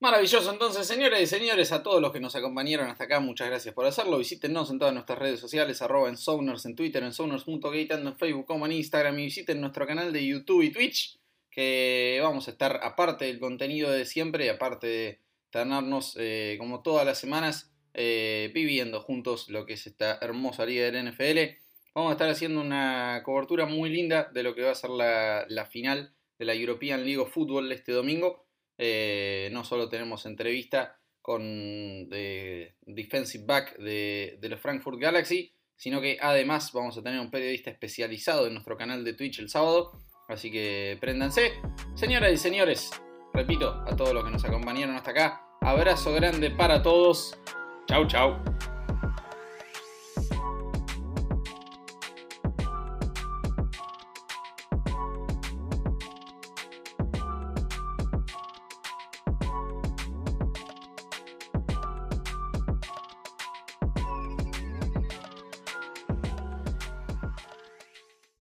[0.00, 3.72] Maravilloso, entonces, señoras y señores, a todos los que nos acompañaron hasta acá, muchas gracias
[3.72, 4.18] por hacerlo.
[4.18, 8.46] Visítenos en todas nuestras redes sociales, arroba en en Twitter, en Sounders.gate, tanto en Facebook
[8.46, 9.16] como en Instagram.
[9.18, 13.92] Y visiten nuestro canal de YouTube y Twitch, que vamos a estar aparte del contenido
[13.92, 19.74] de siempre, aparte de tenernos eh, como todas las semanas eh, viviendo juntos lo que
[19.74, 21.58] es esta hermosa liga del NFL.
[21.94, 25.68] Vamos a estar haciendo una cobertura muy linda de lo que va a ser la,
[25.70, 28.46] final de la European League of Football este domingo.
[28.78, 36.18] Eh, no solo tenemos entrevista con el defensive back de, los Frankfurt Galaxy, sino que
[36.20, 39.92] además vamos a tener un periodista especializado en nuestro canal de Twitch el sábado.
[40.28, 41.52] Así que préndanse.
[41.94, 42.90] Señoras y señores,
[43.34, 47.38] repito, a todos los que nos acompañaron hasta acá, abrazo grande para todos.
[47.86, 48.40] Ciao, ciao.